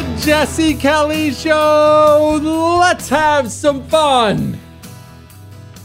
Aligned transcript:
The 0.00 0.20
Jesse 0.24 0.74
Kelly 0.74 1.30
Show. 1.30 2.40
Let's 2.80 3.08
have 3.10 3.52
some 3.52 3.84
fun 3.84 4.58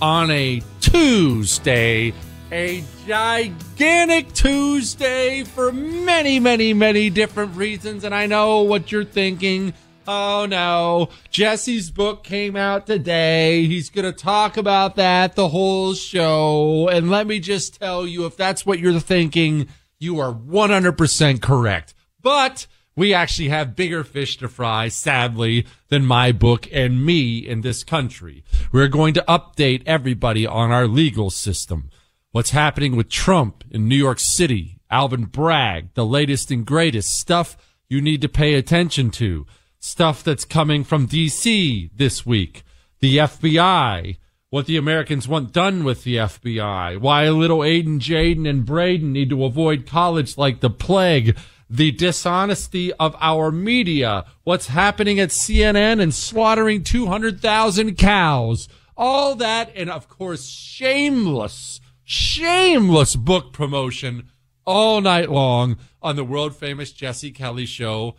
on 0.02 0.32
a 0.32 0.64
Tuesday, 0.80 2.14
a 2.52 2.84
gigantic 3.06 4.34
Tuesday 4.34 5.44
for 5.44 5.72
many, 5.72 6.40
many, 6.40 6.74
many 6.74 7.12
different 7.12 7.56
reasons. 7.56 8.04
And 8.04 8.16
I 8.16 8.26
know 8.26 8.64
what 8.64 8.92
you're 8.92 9.06
thinking. 9.06 9.76
Oh 10.08 10.48
no, 10.50 11.10
Jesse's 11.30 11.92
book 11.92 12.24
came 12.24 12.56
out 12.56 12.88
today. 12.88 13.68
He's 13.68 13.92
going 13.92 14.12
to 14.12 14.12
talk 14.12 14.58
about 14.58 14.96
that 14.96 15.36
the 15.36 15.50
whole 15.50 15.94
show. 15.94 16.88
And 16.88 17.12
let 17.12 17.28
me 17.28 17.40
just 17.40 17.80
tell 17.80 18.08
you, 18.08 18.26
if 18.26 18.36
that's 18.36 18.66
what 18.66 18.80
you're 18.80 19.00
thinking, 19.00 19.68
you 20.00 20.20
are 20.20 20.34
100% 20.34 21.42
correct. 21.44 21.94
But 22.24 22.66
we 23.00 23.14
actually 23.14 23.48
have 23.48 23.78
bigger 23.78 24.04
fish 24.04 24.36
to 24.38 24.50
fry, 24.50 24.90
sadly, 24.90 25.66
than 25.88 26.06
my 26.06 26.34
book 26.34 26.68
and 26.70 27.06
me 27.06 27.38
in 27.38 27.62
this 27.62 27.82
country. 27.82 28.44
We're 28.74 28.90
going 28.90 29.14
to 29.14 29.24
update 29.26 29.84
everybody 29.86 30.46
on 30.46 30.72
our 30.72 30.86
legal 30.86 31.30
system. 31.30 31.90
What's 32.32 32.50
happening 32.50 32.98
with 32.98 33.08
Trump 33.08 33.64
in 33.72 33.88
New 33.88 33.96
York 33.96 34.20
City, 34.20 34.82
Alvin 34.92 35.26
Bragg, 35.26 35.94
the 35.94 36.06
latest 36.06 36.52
and 36.52 36.66
greatest 36.66 37.18
stuff 37.18 37.56
you 37.88 38.02
need 38.02 38.20
to 38.22 38.28
pay 38.28 38.56
attention 38.56 39.12
to 39.12 39.48
stuff 39.80 40.22
that's 40.22 40.44
coming 40.44 40.84
from 40.84 41.08
DC 41.08 41.90
this 41.96 42.26
week, 42.26 42.64
the 43.00 43.16
FBI, 43.16 44.18
what 44.50 44.66
the 44.66 44.76
Americans 44.76 45.26
want 45.26 45.54
done 45.54 45.86
with 45.86 46.04
the 46.04 46.18
FBI, 46.18 47.00
why 47.00 47.30
little 47.30 47.60
Aiden, 47.60 48.00
Jaden, 48.00 48.50
and 48.50 48.66
Braden 48.66 49.14
need 49.14 49.30
to 49.30 49.46
avoid 49.46 49.88
college 49.88 50.38
like 50.38 50.60
the 50.60 50.70
plague, 50.70 51.38
the 51.70 51.92
dishonesty 51.92 52.92
of 52.94 53.16
our 53.20 53.52
media, 53.52 54.26
what's 54.44 54.68
happening 54.68 55.20
at 55.20 55.30
CNN 55.30 56.02
and 56.02 56.14
slaughtering 56.14 56.84
200,000 56.84 57.96
cows, 57.96 58.68
all 58.98 59.36
that, 59.36 59.72
and 59.76 59.90
of 59.90 60.10
course, 60.10 60.48
shameless, 60.50 61.80
shameless 62.04 63.16
book 63.16 63.54
promotion 63.54 64.30
all 64.66 65.02
night 65.02 65.30
long 65.30 65.78
on 66.02 66.16
the 66.16 66.24
world 66.24 66.56
famous 66.56 66.92
Jesse 66.92 67.32
Kelly 67.32 67.66
show 67.66 68.16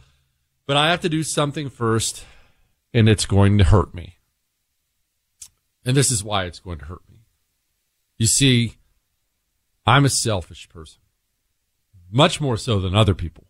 but 0.70 0.76
I 0.76 0.92
have 0.92 1.00
to 1.00 1.08
do 1.08 1.24
something 1.24 1.68
first, 1.68 2.24
and 2.94 3.08
it's 3.08 3.26
going 3.26 3.58
to 3.58 3.64
hurt 3.64 3.92
me. 3.92 4.18
And 5.84 5.96
this 5.96 6.12
is 6.12 6.22
why 6.22 6.44
it's 6.44 6.60
going 6.60 6.78
to 6.78 6.84
hurt 6.84 7.02
me. 7.10 7.24
You 8.18 8.28
see, 8.28 8.74
I'm 9.84 10.04
a 10.04 10.08
selfish 10.08 10.68
person, 10.68 11.00
much 12.10 12.40
more 12.40 12.56
so 12.56 12.80
than 12.80 12.94
other 12.94 13.14
people. 13.14 13.44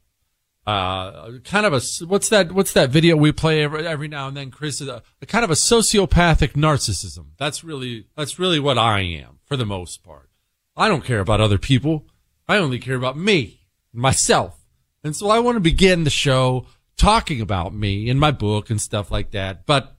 Uh, 0.66 1.38
kind 1.42 1.66
of 1.66 1.72
a 1.72 1.80
what's 2.06 2.28
that? 2.28 2.52
What's 2.52 2.74
that 2.74 2.90
video 2.90 3.16
we 3.16 3.32
play 3.32 3.62
every, 3.62 3.86
every 3.86 4.08
now 4.08 4.28
and 4.28 4.36
then? 4.36 4.50
Chris 4.50 4.80
is 4.80 4.88
a, 4.88 5.02
a 5.22 5.26
kind 5.26 5.44
of 5.44 5.50
a 5.50 5.54
sociopathic 5.54 6.52
narcissism. 6.52 7.28
That's 7.38 7.64
really 7.64 8.06
that's 8.16 8.38
really 8.38 8.60
what 8.60 8.78
I 8.78 9.00
am 9.00 9.38
for 9.46 9.56
the 9.56 9.66
most 9.66 10.04
part. 10.04 10.28
I 10.76 10.88
don't 10.88 11.04
care 11.04 11.20
about 11.20 11.40
other 11.40 11.58
people. 11.58 12.06
I 12.48 12.58
only 12.58 12.78
care 12.78 12.96
about 12.96 13.16
me, 13.16 13.60
myself. 13.92 14.60
And 15.02 15.16
so 15.16 15.30
I 15.30 15.38
want 15.38 15.56
to 15.56 15.60
begin 15.60 16.04
the 16.04 16.10
show 16.10 16.66
talking 16.96 17.40
about 17.40 17.74
me 17.74 18.10
and 18.10 18.20
my 18.20 18.30
book 18.30 18.68
and 18.68 18.80
stuff 18.80 19.10
like 19.10 19.30
that. 19.30 19.64
But 19.64 19.96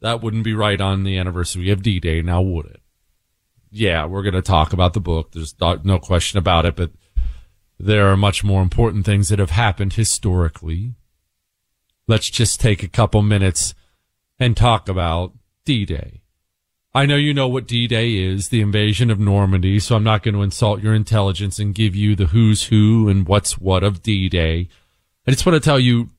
that 0.00 0.22
wouldn't 0.22 0.44
be 0.44 0.54
right 0.54 0.80
on 0.80 1.04
the 1.04 1.18
anniversary 1.18 1.70
of 1.70 1.82
D 1.82 2.00
Day, 2.00 2.22
now 2.22 2.40
would 2.40 2.66
it? 2.66 2.80
Yeah, 3.70 4.06
we're 4.06 4.22
going 4.22 4.34
to 4.34 4.42
talk 4.42 4.72
about 4.72 4.94
the 4.94 5.00
book. 5.00 5.32
There's 5.32 5.54
no 5.60 5.98
question 5.98 6.38
about 6.38 6.64
it, 6.64 6.74
but 6.74 6.90
there 7.82 8.08
are 8.08 8.16
much 8.16 8.44
more 8.44 8.60
important 8.60 9.06
things 9.06 9.30
that 9.30 9.38
have 9.38 9.52
happened 9.52 9.94
historically. 9.94 10.94
Let's 12.06 12.28
just 12.28 12.60
take 12.60 12.82
a 12.82 12.88
couple 12.88 13.22
minutes 13.22 13.74
and 14.38 14.54
talk 14.54 14.88
about 14.88 15.32
D 15.64 15.86
Day. 15.86 16.20
I 16.92 17.06
know 17.06 17.16
you 17.16 17.32
know 17.32 17.48
what 17.48 17.66
D 17.66 17.86
Day 17.86 18.16
is, 18.16 18.48
the 18.50 18.60
invasion 18.60 19.10
of 19.10 19.18
Normandy, 19.18 19.78
so 19.78 19.96
I'm 19.96 20.04
not 20.04 20.22
going 20.22 20.34
to 20.34 20.42
insult 20.42 20.82
your 20.82 20.92
intelligence 20.92 21.58
and 21.58 21.74
give 21.74 21.96
you 21.96 22.14
the 22.14 22.26
who's 22.26 22.64
who 22.64 23.08
and 23.08 23.26
what's 23.26 23.58
what 23.58 23.82
of 23.82 24.02
D 24.02 24.28
Day. 24.28 24.68
I 25.26 25.30
just 25.30 25.46
want 25.46 25.54
to 25.54 25.66
tell 25.66 25.80
you 25.80 26.10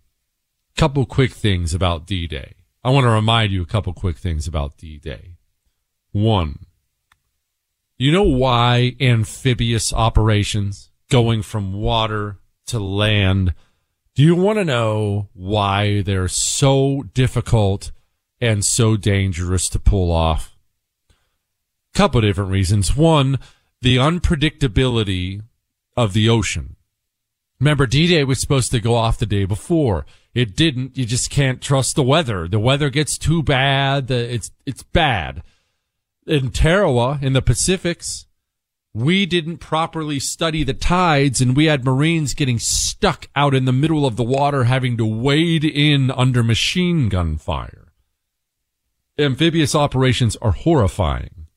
a 0.76 0.80
couple 0.80 1.06
quick 1.06 1.32
things 1.32 1.76
about 1.76 2.08
D 2.08 2.26
Day. 2.26 2.56
I 2.84 2.90
want 2.90 3.04
to 3.04 3.10
remind 3.10 3.52
you 3.52 3.62
a 3.62 3.68
couple 3.68 3.94
quick 3.94 4.18
things 4.18 4.48
about 4.48 4.78
D 4.78 4.98
Day. 4.98 5.38
One, 6.12 6.66
you 8.00 8.12
know 8.12 8.24
why 8.24 8.96
amphibious 9.00 9.94
operations 9.94 10.91
going 11.12 11.44
from 11.44 11.74
water 11.74 12.40
to 12.66 12.80
land? 12.80 13.54
Do 14.16 14.24
you 14.24 14.36
want 14.36 14.58
to 14.58 14.66
know 14.66 15.30
why 15.34 16.02
they're 16.02 16.28
so 16.28 17.04
difficult 17.14 17.92
and 18.40 18.66
so 18.66 18.98
dangerous 18.98 19.70
to 19.70 19.80
pull 19.80 20.12
off? 20.12 20.58
A 21.94 21.98
couple 21.98 22.22
different 22.22 22.50
reasons. 22.50 22.98
One, 22.98 23.38
the 23.82 23.98
unpredictability 23.98 25.44
of 25.96 26.14
the 26.14 26.30
ocean. 26.30 26.78
Remember, 27.60 27.86
D-Day 27.86 28.24
was 28.24 28.40
supposed 28.40 28.72
to 28.72 28.80
go 28.80 28.96
off 28.96 29.20
the 29.20 29.26
day 29.28 29.46
before. 29.46 30.06
It 30.34 30.56
didn't. 30.56 30.98
You 30.98 31.06
just 31.06 31.30
can't 31.30 31.62
trust 31.62 31.96
the 31.96 32.04
weather. 32.04 32.48
The 32.48 32.58
weather 32.58 32.90
gets 32.90 33.18
too 33.18 33.44
bad. 33.44 34.10
It's, 34.10 34.50
it's 34.66 34.82
bad. 34.82 35.44
In 36.26 36.50
Tarawa, 36.50 37.20
in 37.22 37.34
the 37.34 37.42
Pacifics, 37.42 38.26
we 38.94 39.26
didn't 39.26 39.58
properly 39.58 40.20
study 40.20 40.64
the 40.64 40.74
tides 40.74 41.40
and 41.40 41.56
we 41.56 41.66
had 41.66 41.86
Marines 41.86 42.34
getting 42.34 42.60
stuck 42.60 43.30
out 43.36 43.56
in 43.56 43.66
the 43.66 43.72
middle 43.72 44.06
of 44.06 44.18
the 44.18 44.24
water 44.24 44.66
having 44.66 44.98
to 44.98 45.06
wade 45.06 45.64
in 45.64 46.12
under 46.12 46.44
machine 46.44 47.08
gun 47.08 47.38
fire. 47.38 47.94
Amphibious 49.18 49.76
operations 49.76 50.36
are 50.38 50.52
horrifying. 50.52 51.48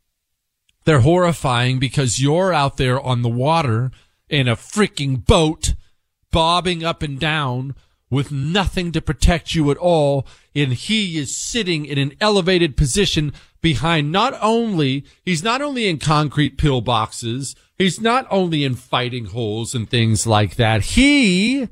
They're 0.85 1.01
horrifying 1.01 1.79
because 1.79 2.23
you're 2.23 2.53
out 2.53 2.77
there 2.77 3.01
on 3.01 3.23
the 3.23 3.29
water 3.29 3.91
in 4.29 4.47
a 4.47 4.57
freaking 4.57 5.25
boat, 5.25 5.75
bobbing 6.31 6.85
up 6.85 7.03
and 7.03 7.19
down 7.19 7.75
with 8.15 8.33
nothing 8.33 8.93
to 8.93 9.03
protect 9.03 9.55
you 9.55 9.71
at 9.71 9.77
all. 9.77 10.27
And 10.55 10.73
he 10.73 11.19
is 11.19 11.37
sitting 11.37 11.85
in 11.85 11.99
an 11.99 12.15
elevated 12.21 12.77
position 12.77 13.33
behind 13.61 14.13
not 14.13 14.35
only, 14.41 15.05
he's 15.25 15.43
not 15.43 15.61
only 15.61 15.89
in 15.89 15.99
concrete 15.99 16.57
pillboxes, 16.57 17.55
he's 17.77 18.01
not 18.01 18.27
only 18.31 18.65
in 18.65 18.75
fighting 18.75 19.27
holes 19.27 19.75
and 19.75 19.89
things 19.89 20.27
like 20.27 20.57
that. 20.57 20.83
He 20.83 21.69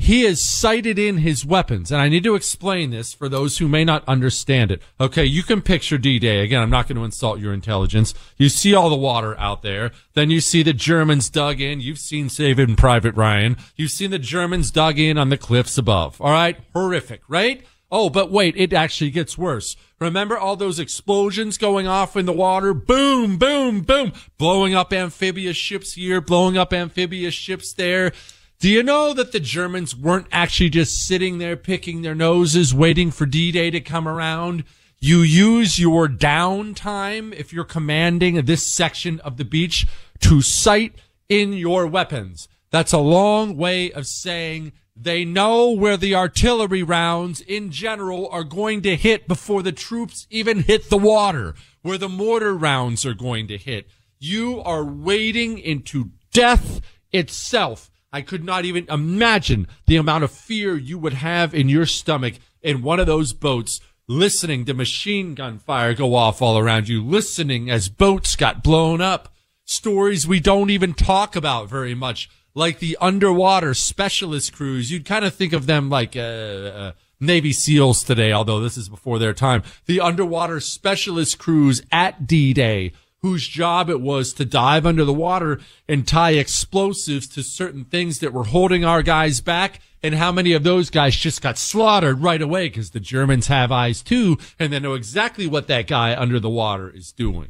he 0.00 0.22
has 0.22 0.42
sighted 0.42 0.98
in 0.98 1.18
his 1.18 1.44
weapons. 1.44 1.92
And 1.92 2.00
I 2.00 2.08
need 2.08 2.24
to 2.24 2.34
explain 2.34 2.88
this 2.88 3.12
for 3.12 3.28
those 3.28 3.58
who 3.58 3.68
may 3.68 3.84
not 3.84 4.02
understand 4.08 4.70
it. 4.70 4.80
Okay, 4.98 5.26
you 5.26 5.42
can 5.42 5.60
picture 5.60 5.98
D-Day. 5.98 6.40
Again, 6.40 6.62
I'm 6.62 6.70
not 6.70 6.88
going 6.88 6.96
to 6.96 7.04
insult 7.04 7.38
your 7.38 7.52
intelligence. 7.52 8.14
You 8.38 8.48
see 8.48 8.74
all 8.74 8.88
the 8.88 8.96
water 8.96 9.38
out 9.38 9.60
there. 9.60 9.92
Then 10.14 10.30
you 10.30 10.40
see 10.40 10.62
the 10.62 10.72
Germans 10.72 11.28
dug 11.28 11.60
in. 11.60 11.82
You've 11.82 11.98
seen 11.98 12.30
Saving 12.30 12.76
Private 12.76 13.14
Ryan. 13.14 13.58
You've 13.76 13.90
seen 13.90 14.10
the 14.10 14.18
Germans 14.18 14.70
dug 14.70 14.98
in 14.98 15.18
on 15.18 15.28
the 15.28 15.36
cliffs 15.36 15.76
above. 15.76 16.18
All 16.18 16.32
right? 16.32 16.56
Horrific, 16.72 17.20
right? 17.28 17.62
Oh, 17.92 18.08
but 18.08 18.30
wait, 18.30 18.56
it 18.56 18.72
actually 18.72 19.10
gets 19.10 19.36
worse. 19.36 19.76
Remember 20.00 20.38
all 20.38 20.56
those 20.56 20.78
explosions 20.78 21.58
going 21.58 21.86
off 21.86 22.16
in 22.16 22.24
the 22.24 22.32
water? 22.32 22.72
Boom, 22.72 23.36
boom, 23.36 23.82
boom. 23.82 24.14
Blowing 24.38 24.74
up 24.74 24.94
amphibious 24.94 25.58
ships 25.58 25.92
here, 25.92 26.22
blowing 26.22 26.56
up 26.56 26.72
amphibious 26.72 27.34
ships 27.34 27.74
there. 27.74 28.12
Do 28.60 28.68
you 28.68 28.82
know 28.82 29.14
that 29.14 29.32
the 29.32 29.40
Germans 29.40 29.96
weren't 29.96 30.26
actually 30.30 30.68
just 30.68 31.06
sitting 31.06 31.38
there 31.38 31.56
picking 31.56 32.02
their 32.02 32.14
noses 32.14 32.74
waiting 32.74 33.10
for 33.10 33.24
D-Day 33.24 33.70
to 33.70 33.80
come 33.80 34.06
around? 34.06 34.64
You 34.98 35.20
use 35.20 35.78
your 35.78 36.08
downtime 36.08 37.32
if 37.32 37.54
you're 37.54 37.64
commanding 37.64 38.34
this 38.44 38.66
section 38.66 39.18
of 39.20 39.38
the 39.38 39.46
beach 39.46 39.86
to 40.20 40.42
sight 40.42 40.92
in 41.26 41.54
your 41.54 41.86
weapons. 41.86 42.48
That's 42.70 42.92
a 42.92 42.98
long 42.98 43.56
way 43.56 43.90
of 43.92 44.06
saying 44.06 44.72
they 44.94 45.24
know 45.24 45.70
where 45.70 45.96
the 45.96 46.14
artillery 46.14 46.82
rounds 46.82 47.40
in 47.40 47.70
general 47.70 48.28
are 48.28 48.44
going 48.44 48.82
to 48.82 48.94
hit 48.94 49.26
before 49.26 49.62
the 49.62 49.72
troops 49.72 50.26
even 50.28 50.64
hit 50.64 50.90
the 50.90 50.98
water, 50.98 51.54
where 51.80 51.96
the 51.96 52.10
mortar 52.10 52.54
rounds 52.54 53.06
are 53.06 53.14
going 53.14 53.48
to 53.48 53.56
hit. 53.56 53.88
You 54.18 54.60
are 54.60 54.84
wading 54.84 55.60
into 55.60 56.10
death 56.34 56.82
itself 57.10 57.89
I 58.12 58.22
could 58.22 58.44
not 58.44 58.64
even 58.64 58.86
imagine 58.88 59.68
the 59.86 59.96
amount 59.96 60.24
of 60.24 60.32
fear 60.32 60.76
you 60.76 60.98
would 60.98 61.14
have 61.14 61.54
in 61.54 61.68
your 61.68 61.86
stomach 61.86 62.34
in 62.60 62.82
one 62.82 62.98
of 62.98 63.06
those 63.06 63.32
boats, 63.32 63.80
listening 64.08 64.64
to 64.64 64.74
machine 64.74 65.34
gun 65.34 65.58
fire 65.58 65.94
go 65.94 66.14
off 66.14 66.42
all 66.42 66.58
around 66.58 66.88
you, 66.88 67.02
listening 67.04 67.70
as 67.70 67.88
boats 67.88 68.34
got 68.34 68.62
blown 68.62 69.00
up. 69.00 69.32
Stories 69.64 70.26
we 70.26 70.40
don't 70.40 70.70
even 70.70 70.94
talk 70.94 71.36
about 71.36 71.68
very 71.68 71.94
much, 71.94 72.28
like 72.54 72.80
the 72.80 72.98
underwater 73.00 73.74
specialist 73.74 74.52
crews. 74.52 74.90
You'd 74.90 75.04
kind 75.04 75.24
of 75.24 75.34
think 75.34 75.52
of 75.52 75.66
them 75.66 75.88
like, 75.88 76.16
uh, 76.16 76.20
uh, 76.20 76.92
Navy 77.20 77.52
SEALs 77.52 78.02
today, 78.02 78.32
although 78.32 78.60
this 78.60 78.78
is 78.78 78.88
before 78.88 79.18
their 79.18 79.34
time. 79.34 79.62
The 79.86 80.00
underwater 80.00 80.58
specialist 80.58 81.38
crews 81.38 81.82
at 81.92 82.26
D-Day 82.26 82.92
whose 83.22 83.46
job 83.46 83.90
it 83.90 84.00
was 84.00 84.32
to 84.34 84.44
dive 84.44 84.86
under 84.86 85.04
the 85.04 85.12
water 85.12 85.60
and 85.88 86.08
tie 86.08 86.32
explosives 86.32 87.26
to 87.28 87.42
certain 87.42 87.84
things 87.84 88.20
that 88.20 88.32
were 88.32 88.44
holding 88.44 88.84
our 88.84 89.02
guys 89.02 89.40
back. 89.40 89.80
And 90.02 90.14
how 90.14 90.32
many 90.32 90.54
of 90.54 90.62
those 90.62 90.88
guys 90.88 91.14
just 91.14 91.42
got 91.42 91.58
slaughtered 91.58 92.22
right 92.22 92.40
away 92.40 92.68
because 92.68 92.90
the 92.90 93.00
Germans 93.00 93.48
have 93.48 93.70
eyes 93.70 94.00
too 94.02 94.38
and 94.58 94.72
they 94.72 94.80
know 94.80 94.94
exactly 94.94 95.46
what 95.46 95.66
that 95.66 95.86
guy 95.86 96.18
under 96.18 96.40
the 96.40 96.48
water 96.48 96.88
is 96.88 97.12
doing. 97.12 97.48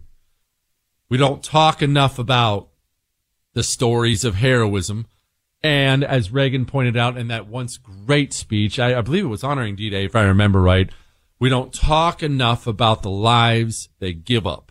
We 1.09 1.17
don't 1.17 1.45
talk 1.45 1.81
enough 1.81 2.19
about 2.19 2.69
the 3.53 3.63
stories 3.63 4.25
of 4.25 4.37
heroism. 4.37 5.07
And 5.63 6.03
as 6.03 6.33
Reagan 6.33 6.67
pointed 6.67 6.97
out 6.97 7.17
in 7.17 7.29
that 7.29 7.47
once 7.47 7.77
great 7.77 8.33
speech, 8.33 8.81
I, 8.81 8.99
I 8.99 9.03
believe 9.03 9.25
it 9.25 9.29
was 9.29 9.45
honoring 9.45 9.77
D-Day, 9.77 10.07
if 10.07 10.17
I 10.17 10.23
remember 10.23 10.61
right, 10.61 10.91
we 11.39 11.49
don't 11.49 11.73
talk 11.73 12.23
enough 12.23 12.67
about 12.67 13.03
the 13.03 13.11
lives 13.11 13.91
they 14.01 14.13
give 14.13 14.47
up 14.47 14.70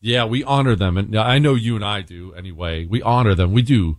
yeah, 0.00 0.24
we 0.24 0.44
honor 0.44 0.76
them. 0.76 0.96
And 0.96 1.16
I 1.16 1.38
know 1.38 1.54
you 1.54 1.74
and 1.74 1.84
I 1.84 2.02
do 2.02 2.32
anyway. 2.34 2.84
We 2.86 3.02
honor 3.02 3.34
them. 3.34 3.52
We 3.52 3.62
do. 3.62 3.98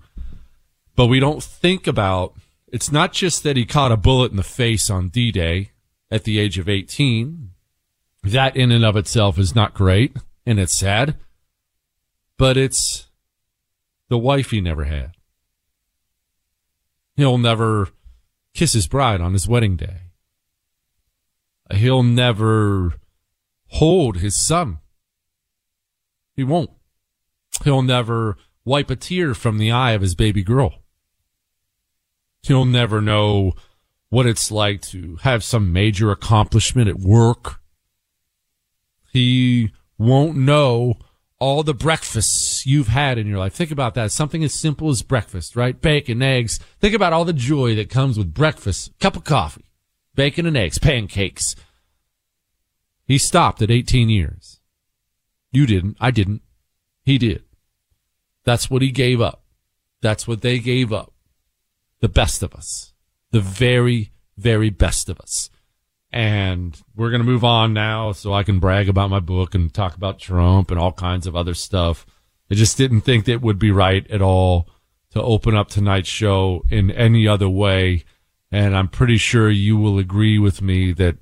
But 0.96 1.08
we 1.08 1.20
don't 1.20 1.44
think 1.44 1.88
about 1.88 2.36
it's 2.68 2.92
not 2.92 3.14
just 3.14 3.44
that 3.44 3.58
he 3.58 3.66
caught 3.66 3.92
a 3.92 3.98
bullet 3.98 4.32
in 4.32 4.38
the 4.38 4.44
face 4.44 4.90
on 4.90 5.10
D 5.10 5.32
Day 5.32 5.72
at 6.12 6.24
the 6.24 6.40
age 6.40 6.58
of 6.58 6.68
18. 6.68 7.52
That 8.24 8.56
in 8.56 8.72
and 8.72 8.84
of 8.84 8.98
itself 8.98 9.38
is 9.38 9.56
not 9.56 9.74
great 9.74 10.16
and 10.46 10.60
it's 10.60 10.78
sad. 10.78 11.16
But 12.38 12.58
it's 12.58 13.08
the 14.10 14.18
wife 14.18 14.52
he 14.52 14.62
never 14.62 14.86
had. 14.86 15.14
He'll 17.16 17.38
never 17.38 17.90
kiss 18.54 18.74
his 18.74 18.88
bride 18.88 19.22
on 19.22 19.34
his 19.34 19.48
wedding 19.48 19.76
day. 19.76 20.02
He'll 21.74 22.04
never 22.04 22.94
hold 23.68 24.18
his 24.18 24.46
son 24.46 24.80
he 26.38 26.46
won't. 26.46 26.70
He'll 27.66 27.82
never 27.82 28.38
wipe 28.64 28.90
a 28.90 28.96
tear 28.96 29.34
from 29.34 29.58
the 29.58 29.72
eye 29.72 29.92
of 29.92 30.02
his 30.02 30.16
baby 30.16 30.44
girl. 30.44 30.76
He'll 32.44 32.66
never 32.66 33.02
know 33.02 33.54
what 34.10 34.26
it's 34.26 34.52
like 34.52 34.82
to 34.82 35.18
have 35.24 35.44
some 35.44 35.74
major 35.74 36.12
accomplishment 36.12 36.88
at 36.88 37.00
work. 37.00 37.60
He 39.12 39.72
won't 39.98 40.38
know 40.38 40.96
all 41.40 41.64
the 41.64 41.74
breakfasts 41.74 42.66
you've 42.66 42.88
had 42.88 43.18
in 43.18 43.28
your 43.28 43.40
life. 43.40 43.54
Think 43.54 43.72
about 43.72 43.96
that. 43.96 44.12
Something 44.12 44.44
as 44.44 44.54
simple 44.54 44.90
as 44.90 45.02
breakfast, 45.02 45.56
right? 45.56 45.80
Bacon, 45.80 46.22
eggs. 46.22 46.60
Think 46.80 46.94
about 46.94 47.14
all 47.14 47.26
the 47.26 47.34
joy 47.34 47.76
that 47.76 47.90
comes 47.90 48.18
with 48.18 48.34
breakfast. 48.34 48.98
Cup 49.00 49.16
of 49.16 49.24
coffee, 49.24 49.66
bacon 50.16 50.46
and 50.46 50.56
eggs, 50.56 50.78
pancakes. 50.78 51.56
He 53.06 53.18
stopped 53.18 53.62
at 53.62 53.72
18 53.72 54.10
years. 54.10 54.57
You 55.58 55.66
didn't. 55.66 55.98
I 56.00 56.12
didn't. 56.12 56.44
He 57.04 57.18
did. 57.18 57.44
That's 58.44 58.70
what 58.70 58.84
he 58.84 58.92
gave 58.92 59.20
up. 59.20 59.42
That's 60.04 60.28
what 60.28 60.44
they 60.44 60.60
gave 60.60 60.94
up. 60.94 61.12
The 62.00 62.08
best 62.08 62.44
of 62.44 62.54
us. 62.54 62.94
The 63.32 63.40
very, 63.40 64.12
very 64.38 64.70
best 64.70 65.10
of 65.10 65.20
us. 65.20 65.50
And 66.12 66.80
we're 66.96 67.10
going 67.10 67.24
to 67.24 67.32
move 67.32 67.44
on 67.44 67.74
now 67.74 68.12
so 68.12 68.34
I 68.34 68.44
can 68.44 68.60
brag 68.60 68.88
about 68.88 69.10
my 69.10 69.20
book 69.20 69.56
and 69.56 69.74
talk 69.74 69.96
about 69.96 70.20
Trump 70.20 70.70
and 70.70 70.80
all 70.80 70.92
kinds 70.92 71.26
of 71.26 71.36
other 71.36 71.56
stuff. 71.56 72.06
I 72.52 72.54
just 72.54 72.78
didn't 72.78 73.02
think 73.02 73.26
that 73.26 73.32
it 73.32 73.42
would 73.42 73.58
be 73.58 73.72
right 73.72 74.06
at 74.12 74.22
all 74.22 74.70
to 75.10 75.24
open 75.24 75.56
up 75.56 75.70
tonight's 75.70 76.08
show 76.08 76.66
in 76.70 76.92
any 76.92 77.28
other 77.28 77.50
way. 77.50 78.04
And 78.52 78.78
I'm 78.78 78.90
pretty 78.90 79.18
sure 79.18 79.50
you 79.50 79.76
will 79.76 79.98
agree 79.98 80.38
with 80.38 80.62
me 80.62 80.94
that 80.94 81.18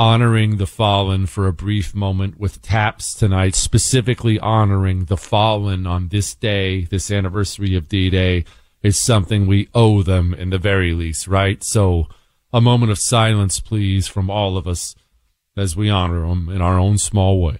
honoring 0.00 0.56
the 0.56 0.66
fallen 0.66 1.26
for 1.26 1.46
a 1.46 1.52
brief 1.52 1.94
moment 1.94 2.40
with 2.40 2.62
taps 2.62 3.12
tonight, 3.12 3.54
specifically 3.54 4.38
honoring 4.38 5.04
the 5.04 5.16
fallen 5.16 5.86
on 5.86 6.08
this 6.08 6.34
day, 6.34 6.86
this 6.86 7.10
anniversary 7.10 7.74
of 7.74 7.86
D 7.86 8.08
Day, 8.08 8.46
is 8.82 8.98
something 8.98 9.46
we 9.46 9.68
owe 9.74 10.02
them 10.02 10.32
in 10.32 10.48
the 10.48 10.56
very 10.56 10.94
least, 10.94 11.28
right? 11.28 11.62
So, 11.62 12.06
a 12.50 12.62
moment 12.62 12.90
of 12.90 12.98
silence, 12.98 13.60
please, 13.60 14.08
from 14.08 14.30
all 14.30 14.56
of 14.56 14.66
us 14.66 14.94
as 15.54 15.76
we 15.76 15.90
honor 15.90 16.26
them 16.26 16.48
in 16.48 16.62
our 16.62 16.78
own 16.78 16.96
small 16.96 17.38
way. 17.38 17.58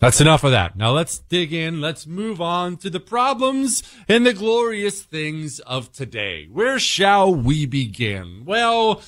That's 0.00 0.20
enough 0.22 0.44
of 0.44 0.52
that. 0.52 0.76
Now 0.76 0.92
let's 0.92 1.18
dig 1.18 1.52
in. 1.52 1.82
Let's 1.82 2.06
move 2.06 2.40
on 2.40 2.78
to 2.78 2.88
the 2.88 3.00
problems 3.00 3.82
and 4.08 4.24
the 4.24 4.32
glorious 4.32 5.02
things 5.02 5.60
of 5.60 5.92
today. 5.92 6.48
Where 6.50 6.78
shall 6.78 7.34
we 7.34 7.66
begin? 7.66 8.44
Well, 8.46 9.02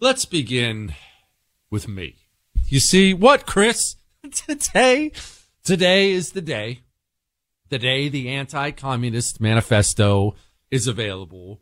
let's 0.00 0.26
begin 0.26 0.94
with 1.70 1.88
me. 1.88 2.16
You 2.66 2.78
see 2.78 3.14
what, 3.14 3.46
Chris? 3.46 3.96
Today, 4.32 5.12
today 5.64 6.10
is 6.10 6.32
the 6.32 6.40
day. 6.40 6.80
The 7.68 7.78
day 7.78 8.08
the 8.08 8.30
anti-communist 8.30 9.38
manifesto 9.38 10.34
is 10.70 10.86
available. 10.86 11.60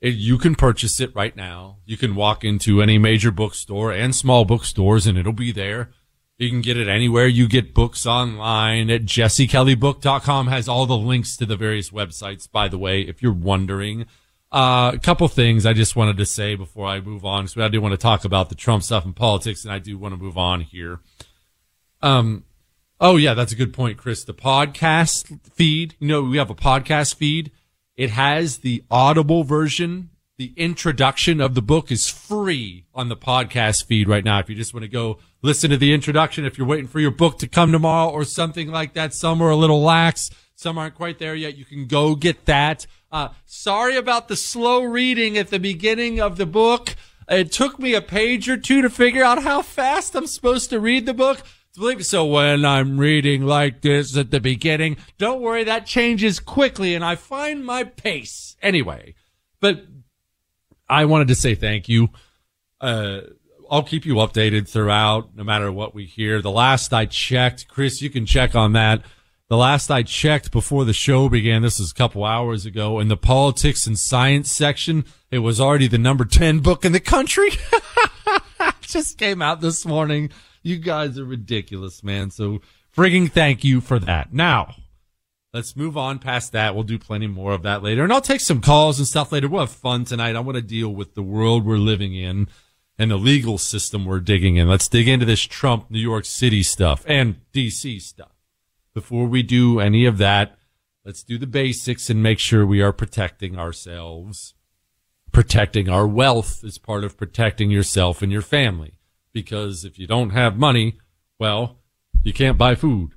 You 0.00 0.38
can 0.38 0.54
purchase 0.54 1.00
it 1.00 1.14
right 1.14 1.36
now. 1.36 1.78
You 1.84 1.98
can 1.98 2.14
walk 2.14 2.44
into 2.44 2.80
any 2.80 2.96
major 2.96 3.30
bookstore 3.30 3.92
and 3.92 4.14
small 4.14 4.44
bookstores 4.46 5.06
and 5.06 5.18
it'll 5.18 5.32
be 5.32 5.52
there. 5.52 5.90
You 6.38 6.50
can 6.50 6.60
get 6.60 6.76
it 6.76 6.86
anywhere 6.86 7.26
you 7.26 7.48
get 7.48 7.74
books 7.74 8.06
online 8.06 8.90
at 8.90 9.02
jessekellybook.com 9.02 10.46
has 10.46 10.68
all 10.68 10.86
the 10.86 10.96
links 10.96 11.36
to 11.36 11.46
the 11.46 11.56
various 11.56 11.90
websites, 11.90 12.48
by 12.48 12.68
the 12.68 12.78
way, 12.78 13.00
if 13.00 13.20
you're 13.20 13.32
wondering. 13.32 14.06
Uh, 14.52 14.92
a 14.94 14.98
couple 14.98 15.26
things 15.26 15.66
I 15.66 15.72
just 15.72 15.96
wanted 15.96 16.16
to 16.18 16.24
say 16.24 16.54
before 16.54 16.86
I 16.86 17.00
move 17.00 17.24
on, 17.24 17.46
because 17.46 17.60
I 17.60 17.66
do 17.66 17.80
want 17.80 17.92
to 17.92 17.98
talk 17.98 18.24
about 18.24 18.50
the 18.50 18.54
Trump 18.54 18.84
stuff 18.84 19.04
and 19.04 19.16
politics, 19.16 19.64
and 19.64 19.72
I 19.72 19.80
do 19.80 19.98
want 19.98 20.14
to 20.14 20.20
move 20.20 20.38
on 20.38 20.60
here. 20.60 21.00
Um, 22.02 22.44
oh 23.00 23.16
yeah, 23.16 23.34
that's 23.34 23.52
a 23.52 23.56
good 23.56 23.74
point, 23.74 23.98
Chris. 23.98 24.22
The 24.22 24.32
podcast 24.32 25.40
feed, 25.54 25.96
you 25.98 26.06
know, 26.06 26.22
we 26.22 26.38
have 26.38 26.50
a 26.50 26.54
podcast 26.54 27.16
feed. 27.16 27.50
It 27.96 28.10
has 28.10 28.58
the 28.58 28.84
audible 28.92 29.42
version. 29.42 30.10
The 30.38 30.54
introduction 30.56 31.40
of 31.40 31.56
the 31.56 31.62
book 31.62 31.90
is 31.90 32.08
free 32.08 32.84
on 32.94 33.08
the 33.08 33.16
podcast 33.16 33.86
feed 33.86 34.08
right 34.08 34.24
now. 34.24 34.38
If 34.38 34.48
you 34.48 34.54
just 34.54 34.72
want 34.72 34.84
to 34.84 34.88
go 34.88 35.18
listen 35.42 35.70
to 35.70 35.76
the 35.76 35.92
introduction, 35.92 36.44
if 36.44 36.56
you're 36.56 36.66
waiting 36.68 36.86
for 36.86 37.00
your 37.00 37.10
book 37.10 37.40
to 37.40 37.48
come 37.48 37.72
tomorrow 37.72 38.08
or 38.08 38.22
something 38.22 38.70
like 38.70 38.92
that, 38.92 39.12
some 39.12 39.42
are 39.42 39.50
a 39.50 39.56
little 39.56 39.82
lax. 39.82 40.30
Some 40.54 40.78
aren't 40.78 40.94
quite 40.94 41.18
there 41.18 41.34
yet. 41.34 41.56
You 41.56 41.64
can 41.64 41.88
go 41.88 42.14
get 42.14 42.44
that. 42.44 42.86
Uh, 43.10 43.30
sorry 43.46 43.96
about 43.96 44.28
the 44.28 44.36
slow 44.36 44.84
reading 44.84 45.36
at 45.36 45.48
the 45.48 45.58
beginning 45.58 46.20
of 46.20 46.36
the 46.36 46.46
book. 46.46 46.94
It 47.28 47.50
took 47.50 47.80
me 47.80 47.94
a 47.94 48.00
page 48.00 48.48
or 48.48 48.56
two 48.56 48.80
to 48.80 48.90
figure 48.90 49.24
out 49.24 49.42
how 49.42 49.60
fast 49.60 50.14
I'm 50.14 50.28
supposed 50.28 50.70
to 50.70 50.78
read 50.78 51.04
the 51.04 51.14
book. 51.14 51.42
So 52.02 52.24
when 52.24 52.64
I'm 52.64 52.98
reading 52.98 53.42
like 53.42 53.80
this 53.80 54.16
at 54.16 54.30
the 54.30 54.38
beginning, 54.38 54.98
don't 55.18 55.40
worry, 55.40 55.64
that 55.64 55.84
changes 55.84 56.38
quickly 56.38 56.94
and 56.94 57.04
I 57.04 57.16
find 57.16 57.66
my 57.66 57.82
pace. 57.82 58.56
Anyway, 58.62 59.16
but 59.60 59.84
I 60.88 61.04
wanted 61.04 61.28
to 61.28 61.34
say 61.34 61.54
thank 61.54 61.88
you. 61.88 62.08
Uh, 62.80 63.20
I'll 63.70 63.82
keep 63.82 64.06
you 64.06 64.14
updated 64.14 64.68
throughout, 64.68 65.36
no 65.36 65.44
matter 65.44 65.70
what 65.70 65.94
we 65.94 66.06
hear. 66.06 66.40
The 66.40 66.50
last 66.50 66.92
I 66.92 67.04
checked, 67.06 67.68
Chris, 67.68 68.00
you 68.00 68.08
can 68.08 68.24
check 68.24 68.54
on 68.54 68.72
that. 68.72 69.02
The 69.48 69.56
last 69.56 69.90
I 69.90 70.02
checked 70.02 70.52
before 70.52 70.84
the 70.84 70.92
show 70.92 71.28
began, 71.28 71.62
this 71.62 71.78
was 71.78 71.90
a 71.90 71.94
couple 71.94 72.24
hours 72.24 72.66
ago, 72.66 72.98
in 73.00 73.08
the 73.08 73.16
politics 73.16 73.86
and 73.86 73.98
science 73.98 74.50
section, 74.50 75.04
it 75.30 75.38
was 75.38 75.60
already 75.60 75.86
the 75.86 75.98
number 75.98 76.24
10 76.24 76.60
book 76.60 76.84
in 76.84 76.92
the 76.92 77.00
country. 77.00 77.50
Just 78.82 79.18
came 79.18 79.40
out 79.40 79.60
this 79.60 79.86
morning. 79.86 80.30
You 80.62 80.76
guys 80.76 81.18
are 81.18 81.24
ridiculous, 81.24 82.02
man. 82.02 82.30
So 82.30 82.60
frigging 82.94 83.30
thank 83.30 83.64
you 83.64 83.80
for 83.80 83.98
that. 84.00 84.32
Now, 84.32 84.74
let's 85.52 85.76
move 85.76 85.96
on 85.96 86.18
past 86.18 86.52
that. 86.52 86.74
We'll 86.74 86.84
do 86.84 86.98
plenty 86.98 87.26
more 87.26 87.52
of 87.52 87.62
that 87.62 87.82
later. 87.82 88.04
And 88.04 88.12
I'll 88.12 88.20
take 88.20 88.40
some 88.40 88.60
calls 88.60 88.98
and 88.98 89.08
stuff 89.08 89.32
later. 89.32 89.48
We'll 89.48 89.62
have 89.62 89.70
fun 89.70 90.04
tonight. 90.04 90.36
I 90.36 90.40
want 90.40 90.56
to 90.56 90.62
deal 90.62 90.90
with 90.90 91.14
the 91.14 91.22
world 91.22 91.64
we're 91.64 91.78
living 91.78 92.14
in 92.14 92.48
and 92.98 93.10
the 93.10 93.16
legal 93.16 93.58
system 93.58 94.04
we're 94.04 94.20
digging 94.20 94.56
in. 94.56 94.68
Let's 94.68 94.88
dig 94.88 95.08
into 95.08 95.24
this 95.26 95.42
Trump 95.42 95.90
New 95.90 96.00
York 96.00 96.24
City 96.24 96.62
stuff 96.62 97.04
and 97.06 97.40
DC 97.52 98.00
stuff. 98.00 98.32
Before 98.92 99.26
we 99.26 99.42
do 99.42 99.78
any 99.78 100.04
of 100.04 100.18
that, 100.18 100.58
let's 101.04 101.22
do 101.22 101.38
the 101.38 101.46
basics 101.46 102.10
and 102.10 102.22
make 102.22 102.38
sure 102.38 102.66
we 102.66 102.82
are 102.82 102.92
protecting 102.92 103.58
ourselves. 103.58 104.54
Protecting 105.30 105.88
our 105.88 106.06
wealth 106.06 106.64
is 106.64 106.78
part 106.78 107.04
of 107.04 107.16
protecting 107.16 107.70
yourself 107.70 108.22
and 108.22 108.32
your 108.32 108.42
family. 108.42 108.94
Because 109.32 109.84
if 109.84 109.98
you 109.98 110.06
don't 110.06 110.30
have 110.30 110.58
money, 110.58 110.98
well, 111.38 111.78
you 112.24 112.32
can't 112.32 112.58
buy 112.58 112.74
food. 112.74 113.12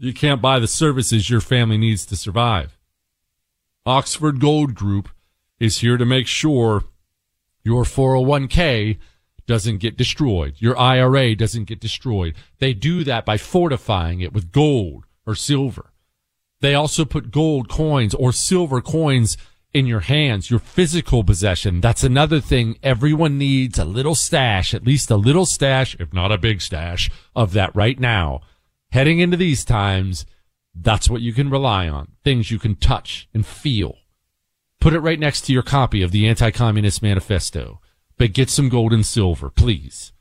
You 0.00 0.14
can't 0.14 0.40
buy 0.40 0.60
the 0.60 0.68
services 0.68 1.28
your 1.28 1.40
family 1.40 1.76
needs 1.76 2.06
to 2.06 2.16
survive. 2.16 2.78
Oxford 3.84 4.38
Gold 4.38 4.74
Group 4.74 5.08
is 5.58 5.78
here 5.78 5.96
to 5.96 6.04
make 6.04 6.28
sure 6.28 6.84
your 7.64 7.82
401k 7.82 8.98
doesn't 9.46 9.78
get 9.78 9.96
destroyed. 9.96 10.54
Your 10.58 10.78
IRA 10.78 11.34
doesn't 11.34 11.64
get 11.64 11.80
destroyed. 11.80 12.34
They 12.60 12.74
do 12.74 13.02
that 13.04 13.24
by 13.24 13.38
fortifying 13.38 14.20
it 14.20 14.32
with 14.32 14.52
gold 14.52 15.04
or 15.26 15.34
silver. 15.34 15.92
They 16.60 16.74
also 16.74 17.04
put 17.04 17.32
gold 17.32 17.68
coins 17.68 18.14
or 18.14 18.32
silver 18.32 18.80
coins 18.80 19.36
in 19.74 19.86
your 19.86 20.00
hands, 20.00 20.50
your 20.50 20.60
physical 20.60 21.24
possession. 21.24 21.80
That's 21.80 22.04
another 22.04 22.40
thing. 22.40 22.78
Everyone 22.82 23.36
needs 23.36 23.78
a 23.78 23.84
little 23.84 24.14
stash, 24.14 24.74
at 24.74 24.84
least 24.86 25.10
a 25.10 25.16
little 25.16 25.46
stash, 25.46 25.96
if 25.98 26.12
not 26.12 26.30
a 26.30 26.38
big 26.38 26.60
stash 26.60 27.10
of 27.34 27.52
that 27.52 27.74
right 27.74 27.98
now. 27.98 28.42
Heading 28.90 29.18
into 29.18 29.36
these 29.36 29.64
times, 29.64 30.24
that's 30.74 31.10
what 31.10 31.20
you 31.20 31.34
can 31.34 31.50
rely 31.50 31.88
on. 31.88 32.12
Things 32.24 32.50
you 32.50 32.58
can 32.58 32.74
touch 32.74 33.28
and 33.34 33.46
feel. 33.46 33.96
Put 34.80 34.94
it 34.94 35.00
right 35.00 35.18
next 35.18 35.42
to 35.42 35.52
your 35.52 35.62
copy 35.62 36.02
of 36.02 36.10
the 36.10 36.26
Anti-Communist 36.26 37.02
Manifesto. 37.02 37.80
But 38.16 38.32
get 38.32 38.48
some 38.48 38.68
gold 38.68 38.92
and 38.92 39.04
silver, 39.04 39.50
please. 39.50 40.12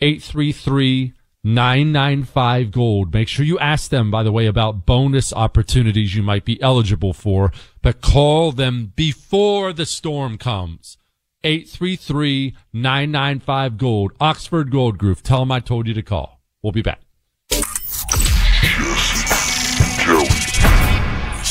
833-995 0.00 2.70
gold. 2.70 3.12
Make 3.12 3.28
sure 3.28 3.44
you 3.44 3.58
ask 3.58 3.90
them, 3.90 4.10
by 4.10 4.22
the 4.22 4.32
way, 4.32 4.46
about 4.46 4.86
bonus 4.86 5.32
opportunities 5.32 6.14
you 6.14 6.22
might 6.22 6.44
be 6.44 6.62
eligible 6.62 7.12
for, 7.12 7.52
but 7.82 8.00
call 8.00 8.52
them 8.52 8.92
before 8.96 9.72
the 9.72 9.86
storm 9.86 10.38
comes. 10.38 10.98
833-995 11.44 13.76
gold. 13.76 14.12
Oxford 14.20 14.70
Gold 14.70 14.98
Group. 14.98 15.20
Tell 15.22 15.40
them 15.40 15.52
I 15.52 15.60
told 15.60 15.86
you 15.86 15.94
to 15.94 16.02
call. 16.02 16.40
We'll 16.62 16.72
be 16.72 16.82
back. 16.82 17.00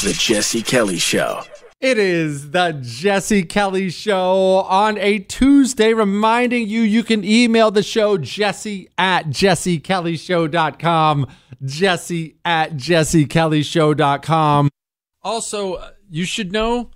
The 0.05 0.13
Jesse 0.13 0.61
Kelly 0.61 0.99
Show. 0.99 1.41
It 1.81 1.97
is 1.97 2.51
the 2.51 2.79
Jesse 2.79 3.41
Kelly 3.41 3.89
Show 3.89 4.63
on 4.69 4.99
a 4.99 5.17
Tuesday, 5.17 5.95
reminding 5.95 6.67
you 6.67 6.81
you 6.81 7.03
can 7.03 7.23
email 7.23 7.71
the 7.71 7.81
show 7.81 8.15
jesse 8.19 8.87
at 8.99 9.29
jessekellyshow.com. 9.29 11.25
Jesse 11.63 12.35
at 12.45 12.73
jessekellyshow.com. 12.75 14.69
Also, 15.23 15.73
uh, 15.73 15.89
you 16.07 16.25
should 16.25 16.51
know 16.51 16.91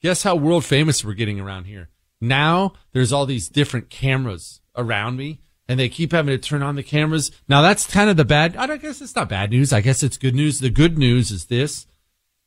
guess 0.00 0.22
how 0.22 0.34
world 0.34 0.64
famous 0.64 1.04
we're 1.04 1.12
getting 1.12 1.38
around 1.38 1.64
here. 1.64 1.90
Now 2.18 2.72
there's 2.92 3.12
all 3.12 3.26
these 3.26 3.50
different 3.50 3.90
cameras 3.90 4.62
around 4.74 5.18
me 5.18 5.42
and 5.68 5.78
they 5.78 5.90
keep 5.90 6.12
having 6.12 6.34
to 6.34 6.38
turn 6.38 6.62
on 6.62 6.76
the 6.76 6.82
cameras. 6.82 7.30
Now 7.46 7.60
that's 7.60 7.86
kind 7.86 8.08
of 8.08 8.16
the 8.16 8.24
bad. 8.24 8.56
I 8.56 8.74
guess 8.78 9.02
it's 9.02 9.14
not 9.14 9.28
bad 9.28 9.50
news. 9.50 9.70
I 9.70 9.82
guess 9.82 10.02
it's 10.02 10.16
good 10.16 10.34
news. 10.34 10.60
The 10.60 10.70
good 10.70 10.96
news 10.96 11.30
is 11.30 11.44
this. 11.44 11.86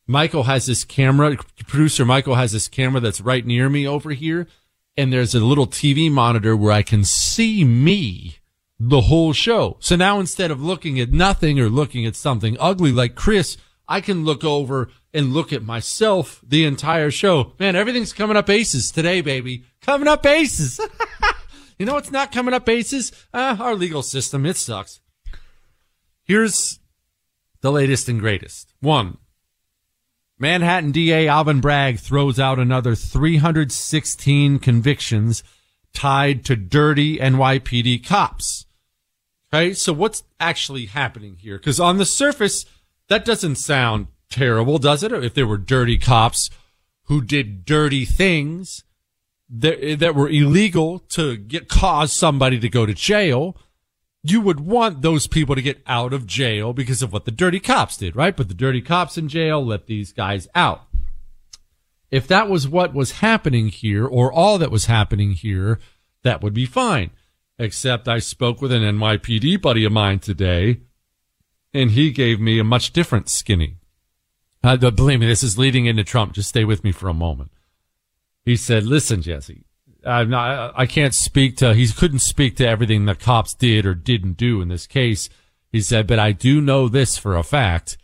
Michael 0.07 0.43
has 0.43 0.65
this 0.65 0.83
camera, 0.83 1.37
producer 1.67 2.05
Michael 2.05 2.35
has 2.35 2.51
this 2.51 2.67
camera 2.67 3.01
that's 3.01 3.21
right 3.21 3.45
near 3.45 3.69
me 3.69 3.87
over 3.87 4.11
here. 4.11 4.47
And 4.97 5.11
there's 5.11 5.35
a 5.35 5.43
little 5.43 5.67
TV 5.67 6.09
monitor 6.09 6.55
where 6.55 6.71
I 6.71 6.81
can 6.81 7.03
see 7.03 7.63
me 7.65 8.37
the 8.79 9.01
whole 9.01 9.33
show. 9.33 9.77
So 9.79 9.95
now 9.95 10.19
instead 10.19 10.51
of 10.51 10.61
looking 10.61 10.99
at 10.99 11.11
nothing 11.11 11.59
or 11.59 11.69
looking 11.69 12.05
at 12.05 12.15
something 12.15 12.55
ugly 12.59 12.91
like 12.91 13.15
Chris, 13.15 13.57
I 13.87 14.01
can 14.01 14.25
look 14.25 14.43
over 14.43 14.89
and 15.13 15.33
look 15.33 15.51
at 15.53 15.63
myself 15.63 16.41
the 16.45 16.65
entire 16.65 17.11
show. 17.11 17.53
Man, 17.59 17.75
everything's 17.75 18.13
coming 18.13 18.37
up 18.37 18.49
aces 18.49 18.91
today, 18.91 19.21
baby. 19.21 19.63
Coming 19.81 20.07
up 20.07 20.25
aces. 20.25 20.79
you 21.79 21.85
know 21.85 21.93
what's 21.93 22.11
not 22.11 22.31
coming 22.31 22.53
up 22.53 22.67
aces? 22.67 23.11
Uh, 23.33 23.57
our 23.59 23.75
legal 23.75 24.01
system. 24.01 24.45
It 24.45 24.57
sucks. 24.57 24.99
Here's 26.23 26.79
the 27.61 27.71
latest 27.71 28.09
and 28.09 28.19
greatest. 28.19 28.73
One. 28.79 29.17
Manhattan 30.45 30.91
DA 30.91 31.27
Alvin 31.27 31.59
Bragg 31.59 31.97
throws 31.97 32.39
out 32.39 32.59
another 32.59 32.93
316 32.93 34.59
convictions 34.59 35.43
tied 35.91 36.45
to 36.45 36.55
dirty 36.55 37.17
NYPD 37.17 38.05
cops. 38.05 38.67
Okay, 39.51 39.73
so 39.73 39.91
what's 39.91 40.21
actually 40.39 40.85
happening 40.85 41.37
here? 41.37 41.57
Because 41.57 41.79
on 41.79 41.97
the 41.97 42.05
surface, 42.05 42.67
that 43.09 43.25
doesn't 43.25 43.55
sound 43.55 44.05
terrible, 44.29 44.77
does 44.77 45.01
it? 45.01 45.11
If 45.11 45.33
there 45.33 45.47
were 45.47 45.57
dirty 45.57 45.97
cops 45.97 46.51
who 47.05 47.23
did 47.23 47.65
dirty 47.65 48.05
things 48.05 48.83
that, 49.49 49.97
that 49.97 50.13
were 50.13 50.29
illegal 50.29 50.99
to 51.09 51.37
get 51.37 51.69
cause 51.69 52.13
somebody 52.13 52.59
to 52.59 52.69
go 52.69 52.85
to 52.85 52.93
jail, 52.93 53.57
you 54.29 54.41
would 54.41 54.59
want 54.59 55.01
those 55.01 55.27
people 55.27 55.55
to 55.55 55.61
get 55.61 55.81
out 55.85 56.13
of 56.13 56.25
jail 56.25 56.73
because 56.73 57.01
of 57.01 57.13
what 57.13 57.25
the 57.25 57.31
dirty 57.31 57.59
cops 57.59 57.97
did, 57.97 58.15
right? 58.15 58.35
But 58.35 58.47
the 58.47 58.53
dirty 58.53 58.81
cops 58.81 59.17
in 59.17 59.27
jail, 59.27 59.63
let 59.63 59.85
these 59.85 60.11
guys 60.11 60.47
out. 60.55 60.83
If 62.09 62.27
that 62.27 62.49
was 62.49 62.67
what 62.67 62.93
was 62.93 63.19
happening 63.19 63.67
here 63.67 64.05
or 64.05 64.31
all 64.31 64.57
that 64.57 64.71
was 64.71 64.85
happening 64.85 65.31
here, 65.31 65.79
that 66.23 66.41
would 66.41 66.53
be 66.53 66.65
fine. 66.65 67.11
Except 67.59 68.07
I 68.07 68.19
spoke 68.19 68.61
with 68.61 68.71
an 68.71 68.81
NYPD 68.81 69.61
buddy 69.61 69.85
of 69.85 69.91
mine 69.91 70.19
today 70.19 70.81
and 71.73 71.91
he 71.91 72.11
gave 72.11 72.39
me 72.39 72.57
a 72.57 72.63
much 72.63 72.93
different 72.93 73.29
skinny. 73.29 73.75
Uh, 74.63 74.77
believe 74.77 75.19
me, 75.19 75.27
this 75.27 75.43
is 75.43 75.57
leading 75.57 75.85
into 75.85 76.03
Trump. 76.03 76.33
Just 76.33 76.49
stay 76.49 76.65
with 76.65 76.83
me 76.83 76.91
for 76.91 77.09
a 77.09 77.13
moment. 77.13 77.51
He 78.43 78.55
said, 78.55 78.85
listen, 78.85 79.21
Jesse, 79.21 79.65
I'm 80.05 80.29
not, 80.29 80.73
I 80.75 80.85
can't 80.85 81.13
speak 81.13 81.57
to, 81.57 81.73
he 81.73 81.87
couldn't 81.87 82.19
speak 82.19 82.55
to 82.57 82.67
everything 82.67 83.05
the 83.05 83.15
cops 83.15 83.53
did 83.53 83.85
or 83.85 83.95
didn't 83.95 84.37
do 84.37 84.61
in 84.61 84.67
this 84.67 84.87
case. 84.87 85.29
He 85.71 85.81
said, 85.81 86.07
but 86.07 86.19
I 86.19 86.31
do 86.31 86.61
know 86.61 86.87
this 86.87 87.17
for 87.17 87.35
a 87.35 87.43
fact. 87.43 87.97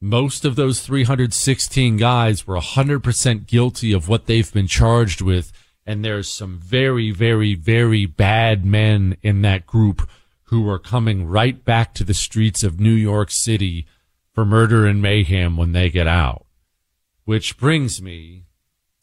Most 0.00 0.44
of 0.44 0.54
those 0.54 0.80
316 0.80 1.96
guys 1.96 2.46
were 2.46 2.58
100% 2.58 3.46
guilty 3.46 3.92
of 3.92 4.08
what 4.08 4.26
they've 4.26 4.52
been 4.52 4.66
charged 4.66 5.20
with. 5.20 5.50
And 5.86 6.04
there's 6.04 6.28
some 6.28 6.58
very, 6.58 7.10
very, 7.10 7.54
very 7.54 8.06
bad 8.06 8.64
men 8.64 9.16
in 9.22 9.42
that 9.42 9.66
group 9.66 10.08
who 10.44 10.68
are 10.68 10.78
coming 10.78 11.26
right 11.26 11.64
back 11.64 11.94
to 11.94 12.04
the 12.04 12.14
streets 12.14 12.62
of 12.62 12.78
New 12.78 12.92
York 12.92 13.30
City 13.30 13.86
for 14.32 14.44
murder 14.44 14.86
and 14.86 15.00
mayhem 15.00 15.56
when 15.56 15.72
they 15.72 15.90
get 15.90 16.06
out. 16.06 16.46
Which 17.24 17.56
brings 17.56 18.02
me 18.02 18.44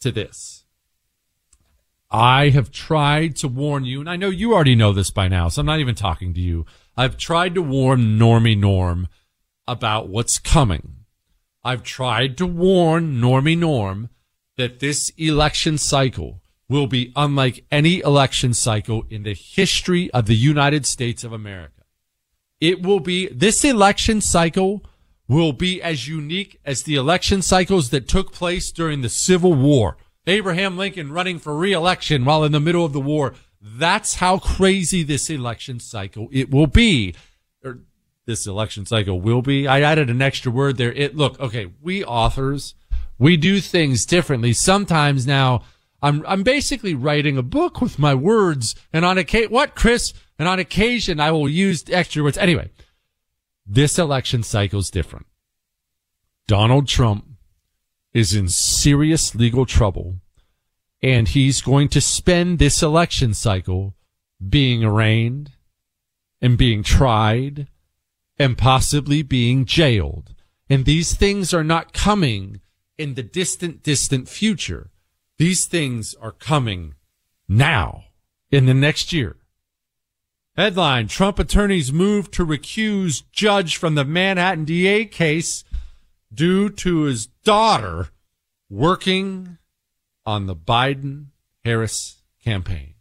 to 0.01 0.12
this. 0.12 0.61
I 2.12 2.50
have 2.50 2.72
tried 2.72 3.38
to 3.38 3.48
warn 3.48 3.86
you, 3.86 4.01
and 4.01 4.10
I 4.10 4.18
know 4.18 4.30
you 4.30 4.53
already 4.53 4.75
know 4.75 4.91
this 4.91 5.12
by 5.12 5.30
now, 5.30 5.48
so 5.48 5.62
I'm 5.62 5.65
not 5.65 5.80
even 5.80 5.96
talking 5.96 6.34
to 6.34 6.41
you. 6.41 6.65
I've 6.98 7.15
tried 7.15 7.56
to 7.56 7.62
warn 7.62 8.20
Normie 8.20 8.58
Norm 8.58 9.08
about 9.65 10.10
what's 10.10 10.38
coming. 10.38 11.06
I've 11.63 11.84
tried 11.84 12.38
to 12.39 12.46
warn 12.46 13.22
Normie 13.22 13.58
Norm 13.58 14.10
that 14.58 14.80
this 14.80 15.10
election 15.18 15.77
cycle 15.77 16.41
will 16.68 16.88
be 16.88 17.13
unlike 17.15 17.63
any 17.72 18.00
election 18.00 18.53
cycle 18.53 19.06
in 19.10 19.24
the 19.24 19.34
history 19.34 20.12
of 20.12 20.25
the 20.25 20.36
United 20.36 20.86
States 20.86 21.24
of 21.24 21.32
America. 21.32 21.84
It 22.60 22.84
will 22.84 23.00
be, 23.00 23.27
this 23.30 23.63
election 23.63 24.20
cycle 24.20 24.84
will 25.27 25.53
be 25.53 25.82
as 25.82 26.10
unique 26.10 26.60
as 26.65 26.84
the 26.84 26.96
election 26.96 27.41
cycles 27.41 27.89
that 27.91 28.08
took 28.08 28.34
place 28.34 28.72
during 28.72 29.01
the 29.01 29.10
Civil 29.10 29.53
War. 29.53 29.96
Abraham 30.28 30.78
Lincoln 30.78 31.12
running 31.12 31.40
for 31.40 31.56
reelection 31.56 32.25
while 32.25 32.44
in 32.44 32.51
the 32.51 32.60
middle 32.60 32.86
of 32.86 32.94
the 32.94 33.01
war. 33.01 33.34
That's 33.62 34.16
how 34.16 34.40
crazy 34.40 35.03
this 35.03 35.29
election 35.29 35.79
cycle 35.79 36.27
it 36.31 36.51
will 36.51 36.68
be. 36.68 37.16
Or 37.64 37.79
this 38.25 38.48
election 38.48 38.86
cycle 38.86 39.20
will 39.20 39.42
be. 39.42 39.68
I 39.68 39.81
added 39.81 40.10
an 40.10 40.22
extra 40.22 40.51
word 40.51 40.77
there. 40.77 40.92
It 40.94 41.16
look, 41.16 41.40
okay, 41.40 41.72
we 41.81 42.03
authors, 42.03 42.75
we 43.18 43.38
do 43.38 43.60
things 43.60 44.05
differently. 44.05 44.53
Sometimes 44.53 45.27
now 45.27 45.64
I'm 46.01 46.24
I'm 46.27 46.44
basically 46.44 46.96
writing 46.96 47.38
a 47.38 47.44
book 47.44 47.81
with 47.81 48.00
my 48.00 48.16
words 48.16 48.75
and 48.92 49.05
on 49.05 49.18
occasion 49.18 49.51
what 49.51 49.75
Chris 49.75 50.14
and 50.40 50.48
on 50.48 50.60
occasion 50.60 51.20
I 51.20 51.31
will 51.31 51.50
use 51.50 51.84
extra 51.90 52.24
words. 52.24 52.38
Anyway, 52.38 52.72
this 53.66 54.00
election 54.00 54.44
cycle 54.44 54.79
is 54.79 54.90
different. 54.90 55.27
Donald 56.48 56.88
Trump 56.88 57.25
is 58.14 58.34
in 58.34 58.50
serious 58.50 59.36
legal 59.36 59.66
trouble 59.66 60.16
and 61.02 61.30
he's 61.30 61.62
going 61.62 61.90
to 61.90 62.02
spend 62.02 62.60
this 62.60 62.84
election 62.84 63.34
cycle 63.34 63.96
being 64.48 64.84
arraigned 64.84 65.52
and 66.42 66.58
being 66.58 66.84
tried 66.84 67.68
and 68.38 68.58
possibly 68.58 69.22
being 69.22 69.66
jailed. 69.66 70.34
And 70.70 70.86
these 70.86 71.16
things 71.16 71.54
are 71.54 71.64
not 71.64 71.94
coming 71.94 72.62
in 72.98 73.16
the 73.16 73.24
distant, 73.24 73.84
distant 73.84 74.30
future. 74.30 74.92
These 75.38 75.66
things 75.66 76.16
are 76.16 76.32
coming 76.32 76.96
now 77.48 78.06
in 78.52 78.66
the 78.68 78.74
next 78.74 79.12
year. 79.12 79.38
Headline 80.56 81.08
Trump 81.08 81.40
attorneys 81.40 81.92
move 81.92 82.30
to 82.32 82.46
recuse 82.46 83.24
judge 83.32 83.78
from 83.78 83.96
the 83.96 84.06
Manhattan 84.06 84.66
DA 84.66 85.06
case 85.06 85.64
due 86.33 86.70
to 86.70 87.01
his 87.01 87.27
daughter 87.27 88.09
working 88.70 89.57
on 90.25 90.46
the 90.46 90.55
Biden 90.55 91.27
Harris 91.63 92.22
campaign. 92.44 92.96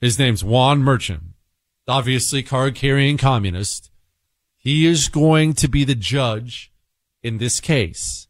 His 0.00 0.18
name's 0.18 0.44
Juan 0.44 0.82
Merchan, 0.82 1.34
obviously 1.86 2.42
card 2.42 2.74
carrying 2.74 3.16
communist. 3.16 3.90
He 4.56 4.86
is 4.86 5.08
going 5.08 5.54
to 5.54 5.68
be 5.68 5.84
the 5.84 5.94
judge 5.94 6.72
in 7.22 7.38
this 7.38 7.60
case. 7.60 8.28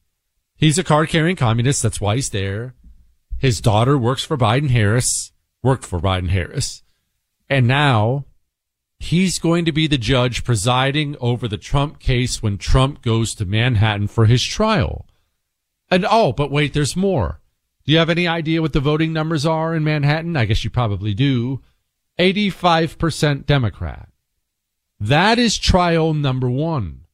He's 0.56 0.78
a 0.78 0.84
card 0.84 1.08
carrying 1.08 1.36
communist. 1.36 1.82
That's 1.82 2.00
why 2.00 2.16
he's 2.16 2.30
there. 2.30 2.74
His 3.38 3.60
daughter 3.60 3.98
works 3.98 4.24
for 4.24 4.36
Biden 4.36 4.70
Harris, 4.70 5.32
worked 5.62 5.84
for 5.84 5.98
Biden 5.98 6.28
Harris. 6.28 6.82
And 7.50 7.66
now 7.66 8.26
he's 9.02 9.38
going 9.38 9.64
to 9.64 9.72
be 9.72 9.86
the 9.86 9.98
judge 9.98 10.44
presiding 10.44 11.16
over 11.20 11.48
the 11.48 11.58
Trump 11.58 11.98
case 11.98 12.42
when 12.42 12.56
Trump 12.56 13.02
goes 13.02 13.34
to 13.34 13.44
Manhattan 13.44 14.06
for 14.06 14.26
his 14.26 14.42
trial. 14.42 15.06
And 15.90 16.06
oh, 16.08 16.32
but 16.32 16.50
wait, 16.50 16.72
there's 16.72 16.96
more. 16.96 17.40
Do 17.84 17.92
you 17.92 17.98
have 17.98 18.10
any 18.10 18.28
idea 18.28 18.62
what 18.62 18.72
the 18.72 18.80
voting 18.80 19.12
numbers 19.12 19.44
are 19.44 19.74
in 19.74 19.82
Manhattan? 19.82 20.36
I 20.36 20.44
guess 20.44 20.62
you 20.62 20.70
probably 20.70 21.14
do. 21.14 21.60
85% 22.18 23.44
Democrat. 23.44 24.08
That 25.00 25.38
is 25.38 25.58
trial 25.58 26.14
number 26.14 26.48
one. 26.48 27.06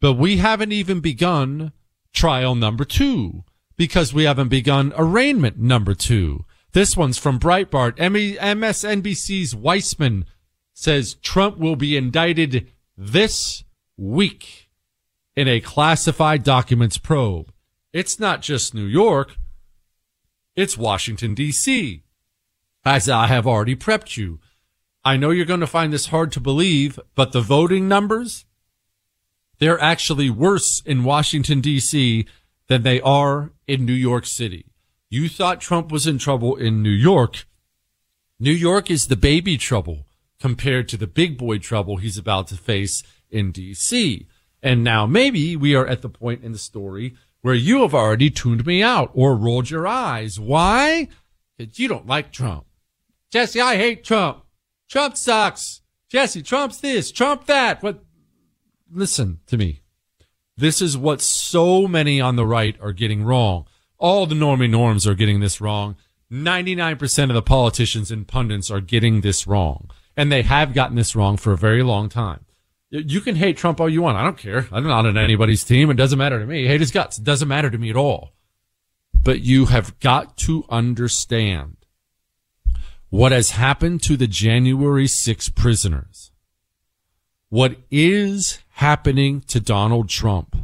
But 0.00 0.14
we 0.14 0.36
haven't 0.36 0.72
even 0.72 1.00
begun 1.00 1.72
trial 2.12 2.54
number 2.54 2.84
two 2.84 3.42
because 3.76 4.14
we 4.14 4.24
haven't 4.24 4.48
begun 4.48 4.92
arraignment 4.96 5.58
number 5.58 5.94
two. 5.94 6.44
This 6.72 6.96
one's 6.96 7.18
from 7.18 7.40
Breitbart. 7.40 7.96
MSNBC's 7.96 9.54
Weissmann 9.54 10.24
says 10.74 11.14
Trump 11.14 11.58
will 11.58 11.76
be 11.76 11.96
indicted 11.96 12.68
this 12.96 13.64
week 13.96 14.70
in 15.36 15.48
a 15.48 15.60
classified 15.60 16.42
documents 16.42 16.98
probe. 16.98 17.52
It's 17.92 18.18
not 18.18 18.42
just 18.42 18.74
New 18.74 18.84
York. 18.84 19.36
It's 20.56 20.78
Washington 20.78 21.34
DC. 21.34 22.02
As 22.84 23.08
I 23.08 23.26
have 23.26 23.46
already 23.46 23.76
prepped 23.76 24.16
you. 24.16 24.40
I 25.04 25.16
know 25.16 25.30
you're 25.30 25.44
going 25.44 25.60
to 25.60 25.66
find 25.66 25.92
this 25.92 26.06
hard 26.06 26.32
to 26.32 26.40
believe, 26.40 26.98
but 27.14 27.32
the 27.32 27.40
voting 27.40 27.88
numbers, 27.88 28.44
they're 29.58 29.80
actually 29.80 30.30
worse 30.30 30.80
in 30.84 31.04
Washington 31.04 31.60
DC 31.60 32.26
than 32.68 32.82
they 32.82 33.00
are 33.00 33.52
in 33.66 33.84
New 33.84 33.92
York 33.92 34.26
City. 34.26 34.66
You 35.10 35.28
thought 35.28 35.60
Trump 35.60 35.90
was 35.90 36.06
in 36.06 36.18
trouble 36.18 36.56
in 36.56 36.82
New 36.82 36.90
York. 36.90 37.46
New 38.38 38.52
York 38.52 38.90
is 38.90 39.06
the 39.06 39.16
baby 39.16 39.58
trouble 39.58 40.06
compared 40.42 40.88
to 40.88 40.96
the 40.96 41.06
big 41.06 41.38
boy 41.38 41.56
trouble 41.56 41.98
he's 41.98 42.18
about 42.18 42.48
to 42.48 42.56
face 42.56 43.04
in 43.30 43.52
DC. 43.52 44.26
And 44.60 44.82
now 44.82 45.06
maybe 45.06 45.54
we 45.54 45.76
are 45.76 45.86
at 45.86 46.02
the 46.02 46.08
point 46.08 46.42
in 46.42 46.50
the 46.50 46.58
story 46.58 47.14
where 47.42 47.54
you 47.54 47.82
have 47.82 47.94
already 47.94 48.28
tuned 48.28 48.66
me 48.66 48.82
out 48.82 49.12
or 49.14 49.36
rolled 49.36 49.70
your 49.70 49.86
eyes. 49.86 50.40
Why? 50.40 51.06
Because 51.56 51.78
you 51.78 51.86
don't 51.86 52.08
like 52.08 52.32
Trump. 52.32 52.66
Jesse, 53.30 53.60
I 53.60 53.76
hate 53.76 54.02
Trump. 54.02 54.44
Trump 54.90 55.16
sucks. 55.16 55.82
Jesse, 56.10 56.42
Trump's 56.42 56.80
this, 56.80 57.12
Trump 57.12 57.46
that. 57.46 57.80
What? 57.80 58.02
Listen 58.90 59.38
to 59.46 59.56
me. 59.56 59.82
This 60.56 60.82
is 60.82 60.98
what 60.98 61.20
so 61.20 61.86
many 61.86 62.20
on 62.20 62.34
the 62.34 62.46
right 62.46 62.76
are 62.80 62.92
getting 62.92 63.22
wrong. 63.22 63.68
All 63.96 64.26
the 64.26 64.34
normie 64.34 64.68
norms 64.68 65.06
are 65.06 65.14
getting 65.14 65.38
this 65.38 65.60
wrong. 65.60 65.94
99% 66.32 67.28
of 67.28 67.34
the 67.34 67.42
politicians 67.42 68.10
and 68.10 68.26
pundits 68.26 68.72
are 68.72 68.80
getting 68.80 69.20
this 69.20 69.46
wrong. 69.46 69.88
And 70.16 70.30
they 70.30 70.42
have 70.42 70.74
gotten 70.74 70.96
this 70.96 71.16
wrong 71.16 71.36
for 71.36 71.52
a 71.52 71.56
very 71.56 71.82
long 71.82 72.08
time. 72.08 72.44
You 72.90 73.22
can 73.22 73.36
hate 73.36 73.56
Trump 73.56 73.80
all 73.80 73.88
you 73.88 74.02
want. 74.02 74.18
I 74.18 74.22
don't 74.22 74.36
care. 74.36 74.68
I'm 74.70 74.84
not 74.84 75.06
on 75.06 75.16
anybody's 75.16 75.64
team. 75.64 75.90
It 75.90 75.94
doesn't 75.94 76.18
matter 76.18 76.38
to 76.38 76.46
me. 76.46 76.66
Hate 76.66 76.80
his 76.80 76.90
guts. 76.90 77.18
It 77.18 77.24
doesn't 77.24 77.48
matter 77.48 77.70
to 77.70 77.78
me 77.78 77.88
at 77.88 77.96
all. 77.96 78.32
But 79.14 79.40
you 79.40 79.66
have 79.66 79.98
got 80.00 80.36
to 80.38 80.64
understand 80.68 81.76
what 83.08 83.32
has 83.32 83.52
happened 83.52 84.02
to 84.02 84.16
the 84.16 84.26
January 84.26 85.06
6 85.06 85.48
prisoners. 85.50 86.32
What 87.48 87.76
is 87.90 88.58
happening 88.72 89.40
to 89.42 89.60
Donald 89.60 90.08
Trump 90.08 90.56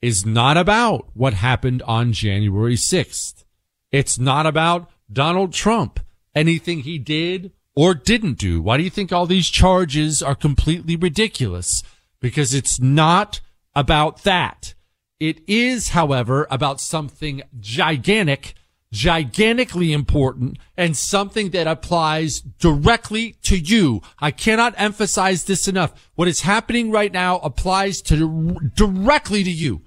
is 0.00 0.24
not 0.24 0.56
about 0.56 1.08
what 1.14 1.34
happened 1.34 1.82
on 1.82 2.12
January 2.12 2.76
6th. 2.76 3.44
It's 3.90 4.18
not 4.18 4.46
about 4.46 4.90
Donald 5.10 5.52
Trump, 5.52 6.00
anything 6.34 6.80
he 6.80 6.98
did 6.98 7.52
or 7.76 7.94
didn't 7.94 8.38
do. 8.38 8.62
Why 8.62 8.76
do 8.76 8.84
you 8.84 8.90
think 8.90 9.12
all 9.12 9.26
these 9.26 9.48
charges 9.48 10.22
are 10.22 10.34
completely 10.34 10.96
ridiculous? 10.96 11.82
Because 12.20 12.54
it's 12.54 12.80
not 12.80 13.40
about 13.74 14.22
that. 14.22 14.74
It 15.20 15.40
is, 15.48 15.90
however, 15.90 16.46
about 16.50 16.80
something 16.80 17.42
gigantic, 17.58 18.54
gigantically 18.92 19.92
important, 19.92 20.58
and 20.76 20.96
something 20.96 21.50
that 21.50 21.66
applies 21.66 22.40
directly 22.40 23.32
to 23.42 23.58
you. 23.58 24.02
I 24.18 24.30
cannot 24.30 24.74
emphasize 24.76 25.44
this 25.44 25.66
enough. 25.66 26.10
What 26.14 26.28
is 26.28 26.42
happening 26.42 26.90
right 26.90 27.12
now 27.12 27.38
applies 27.38 28.00
to 28.02 28.58
directly 28.74 29.44
to 29.44 29.50
you 29.50 29.82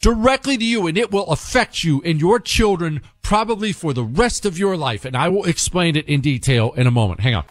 directly 0.00 0.56
to 0.56 0.64
you 0.64 0.86
and 0.86 0.96
it 0.96 1.10
will 1.10 1.26
affect 1.26 1.82
you 1.82 2.00
and 2.04 2.20
your 2.20 2.38
children 2.38 3.02
probably 3.22 3.72
for 3.72 3.92
the 3.92 4.04
rest 4.04 4.46
of 4.46 4.58
your 4.58 4.76
life. 4.76 5.04
And 5.04 5.16
I 5.16 5.28
will 5.28 5.44
explain 5.44 5.96
it 5.96 6.06
in 6.06 6.20
detail 6.20 6.72
in 6.72 6.86
a 6.86 6.90
moment. 6.90 7.20
Hang 7.20 7.34
on. 7.34 7.44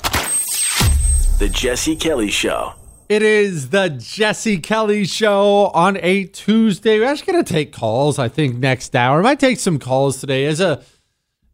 The 1.40 1.50
Jesse 1.52 1.96
Kelly 1.96 2.32
Show. 2.32 2.74
It 3.10 3.22
is 3.22 3.70
the 3.70 3.90
Jesse 3.90 4.60
Kelly 4.60 5.06
Show 5.06 5.68
on 5.68 5.98
a 6.02 6.26
Tuesday. 6.26 7.00
We're 7.00 7.06
actually 7.06 7.34
going 7.34 7.46
to 7.46 7.54
take 7.54 7.72
calls, 7.72 8.20
I 8.20 8.28
think, 8.28 8.58
next 8.58 8.96
hour. 8.96 9.20
I 9.20 9.22
might 9.22 9.40
take 9.40 9.60
some 9.60 9.80
calls 9.80 10.20
today 10.20 10.46
as 10.46 10.60
a 10.60 10.84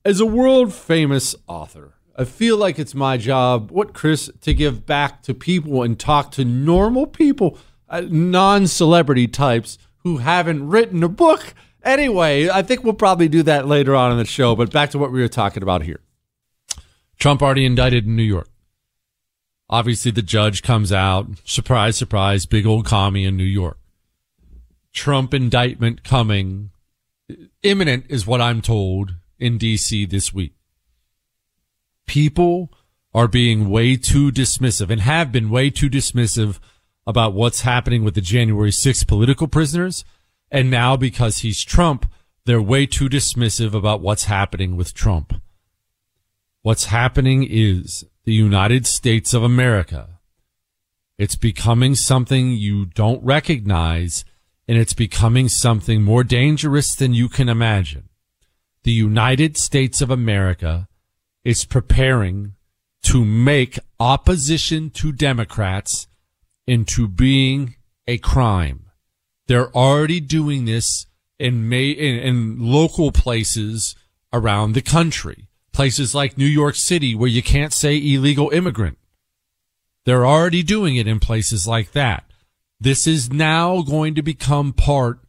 as 0.05 0.19
a 0.19 0.25
world 0.25 0.73
famous 0.73 1.35
author. 1.47 1.93
I 2.15 2.25
feel 2.25 2.57
like 2.57 2.79
it's 2.79 2.95
my 2.95 3.17
job, 3.17 3.71
what 3.71 3.93
Chris, 3.93 4.31
to 4.41 4.53
give 4.53 4.85
back 4.85 5.21
to 5.23 5.33
people 5.33 5.83
and 5.83 5.99
talk 5.99 6.31
to 6.31 6.45
normal 6.45 7.07
people, 7.07 7.57
uh, 7.87 8.01
non 8.07 8.65
celebrity 8.65 9.27
types 9.27 9.77
who 10.03 10.17
haven't 10.17 10.67
written 10.67 11.03
a 11.03 11.09
book. 11.09 11.53
Anyway, 11.83 12.49
I 12.49 12.61
think 12.61 12.83
we'll 12.83 12.93
probably 12.93 13.27
do 13.27 13.43
that 13.43 13.67
later 13.67 13.95
on 13.95 14.11
in 14.11 14.17
the 14.17 14.25
show, 14.25 14.55
but 14.55 14.71
back 14.71 14.91
to 14.91 14.99
what 14.99 15.11
we 15.11 15.21
were 15.21 15.27
talking 15.27 15.63
about 15.63 15.83
here. 15.83 16.01
Trump 17.17 17.41
already 17.41 17.65
indicted 17.65 18.05
in 18.05 18.15
New 18.15 18.23
York. 18.23 18.49
Obviously, 19.69 20.11
the 20.11 20.21
judge 20.21 20.61
comes 20.61 20.91
out. 20.91 21.27
Surprise, 21.45 21.97
surprise, 21.97 22.45
big 22.45 22.65
old 22.65 22.85
commie 22.85 23.25
in 23.25 23.37
New 23.37 23.43
York. 23.43 23.77
Trump 24.93 25.33
indictment 25.33 26.03
coming 26.03 26.69
imminent 27.63 28.05
is 28.09 28.27
what 28.27 28.41
I'm 28.41 28.61
told 28.61 29.15
in 29.39 29.57
DC 29.57 30.09
this 30.09 30.33
week. 30.33 30.53
People 32.05 32.71
are 33.13 33.27
being 33.27 33.69
way 33.69 33.95
too 33.95 34.31
dismissive 34.31 34.89
and 34.89 35.01
have 35.01 35.31
been 35.31 35.49
way 35.49 35.69
too 35.69 35.89
dismissive 35.89 36.59
about 37.05 37.33
what's 37.33 37.61
happening 37.61 38.03
with 38.03 38.15
the 38.15 38.21
January 38.21 38.71
6th 38.71 39.07
political 39.07 39.47
prisoners. 39.47 40.05
And 40.51 40.69
now 40.69 40.95
because 40.95 41.39
he's 41.39 41.63
Trump, 41.63 42.11
they're 42.45 42.61
way 42.61 42.85
too 42.85 43.09
dismissive 43.09 43.73
about 43.73 44.01
what's 44.01 44.25
happening 44.25 44.75
with 44.75 44.93
Trump. 44.93 45.41
What's 46.61 46.85
happening 46.85 47.45
is 47.49 48.05
the 48.25 48.33
United 48.33 48.85
States 48.87 49.33
of 49.33 49.43
America. 49.43 50.19
It's 51.17 51.35
becoming 51.35 51.95
something 51.95 52.51
you 52.51 52.85
don't 52.85 53.23
recognize 53.23 54.23
and 54.67 54.77
it's 54.77 54.93
becoming 54.93 55.49
something 55.49 56.01
more 56.01 56.23
dangerous 56.23 56.95
than 56.95 57.13
you 57.13 57.27
can 57.27 57.49
imagine. 57.49 58.09
The 58.83 58.91
United 58.91 59.57
States 59.57 60.01
of 60.01 60.09
America 60.09 60.87
is 61.43 61.65
preparing 61.65 62.53
to 63.03 63.25
make 63.25 63.77
opposition 63.99 64.89
to 64.91 65.11
Democrats 65.11 66.07
into 66.67 67.07
being 67.07 67.75
a 68.07 68.17
crime. 68.17 68.85
They're 69.47 69.75
already 69.75 70.19
doing 70.19 70.65
this 70.65 71.05
in 71.39 71.67
may 71.67 71.89
in, 71.89 72.19
in 72.19 72.57
local 72.59 73.11
places 73.11 73.95
around 74.31 74.73
the 74.73 74.81
country. 74.81 75.47
Places 75.71 76.13
like 76.13 76.37
New 76.37 76.45
York 76.45 76.75
City 76.75 77.15
where 77.15 77.29
you 77.29 77.41
can't 77.41 77.73
say 77.73 77.97
illegal 77.97 78.49
immigrant. 78.51 78.97
They're 80.05 80.25
already 80.25 80.63
doing 80.63 80.95
it 80.95 81.07
in 81.07 81.19
places 81.19 81.67
like 81.67 81.91
that. 81.93 82.25
This 82.79 83.07
is 83.07 83.31
now 83.31 83.81
going 83.81 84.15
to 84.15 84.21
become 84.21 84.73
part 84.73 85.19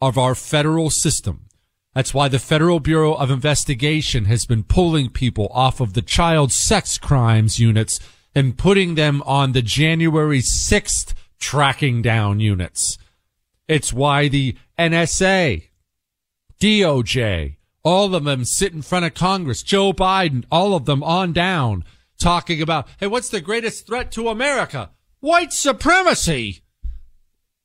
of 0.00 0.18
our 0.18 0.34
federal 0.34 0.90
system. 0.90 1.46
That's 1.94 2.12
why 2.12 2.26
the 2.26 2.40
Federal 2.40 2.80
Bureau 2.80 3.14
of 3.14 3.30
Investigation 3.30 4.24
has 4.24 4.46
been 4.46 4.64
pulling 4.64 5.10
people 5.10 5.48
off 5.52 5.80
of 5.80 5.94
the 5.94 6.02
child 6.02 6.50
sex 6.50 6.98
crimes 6.98 7.60
units 7.60 8.00
and 8.34 8.58
putting 8.58 8.94
them 8.94 9.22
on 9.22 9.52
the 9.52 9.62
January 9.62 10.40
6th 10.40 11.14
tracking 11.38 12.02
down 12.02 12.40
units. 12.40 12.98
It's 13.68 13.92
why 13.92 14.28
the 14.28 14.56
NSA, 14.78 15.68
DOJ, 16.60 17.56
all 17.82 18.14
of 18.14 18.24
them 18.24 18.44
sit 18.44 18.72
in 18.72 18.82
front 18.82 19.04
of 19.04 19.14
Congress, 19.14 19.62
Joe 19.62 19.92
Biden, 19.92 20.44
all 20.50 20.74
of 20.74 20.86
them 20.86 21.02
on 21.02 21.32
down 21.32 21.84
talking 22.18 22.62
about, 22.62 22.88
hey, 22.98 23.06
what's 23.06 23.28
the 23.28 23.40
greatest 23.40 23.86
threat 23.86 24.10
to 24.12 24.28
America? 24.28 24.90
White 25.20 25.52
supremacy. 25.52 26.62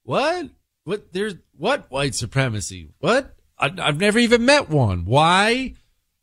What? 0.03 0.49
What? 0.83 1.13
There's 1.13 1.35
what 1.57 1.89
white 1.91 2.15
supremacy? 2.15 2.89
What? 2.99 3.35
I, 3.57 3.71
I've 3.79 3.99
never 3.99 4.19
even 4.19 4.45
met 4.45 4.69
one. 4.69 5.05
Why? 5.05 5.75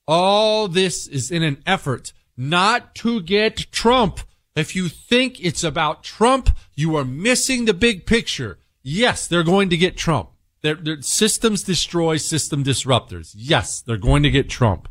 All 0.08 0.68
this 0.68 1.06
is 1.06 1.30
in 1.30 1.42
an 1.42 1.62
effort 1.66 2.12
not 2.36 2.94
to 2.96 3.20
get 3.20 3.70
Trump 3.72 4.20
if 4.56 4.74
you 4.74 4.88
think 4.88 5.38
it's 5.44 5.62
about 5.62 6.02
Trump, 6.02 6.50
you 6.74 6.96
are 6.96 7.04
missing 7.04 7.66
the 7.66 7.74
big 7.74 8.06
picture. 8.06 8.58
Yes, 8.82 9.28
they're 9.28 9.42
going 9.42 9.68
to 9.70 9.76
get 9.76 9.96
Trump. 9.96 10.30
They're, 10.62 10.74
they're 10.74 11.02
systems 11.02 11.62
destroy 11.62 12.16
system 12.16 12.64
disruptors. 12.64 13.34
Yes, 13.36 13.80
they're 13.82 13.98
going 13.98 14.22
to 14.22 14.30
get 14.30 14.48
Trump. 14.48 14.88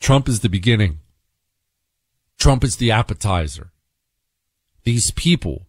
Trump 0.00 0.28
is 0.28 0.40
the 0.40 0.48
beginning. 0.48 1.00
Trump 2.38 2.64
is 2.64 2.76
the 2.76 2.90
appetizer. 2.90 3.70
These 4.84 5.10
people, 5.12 5.66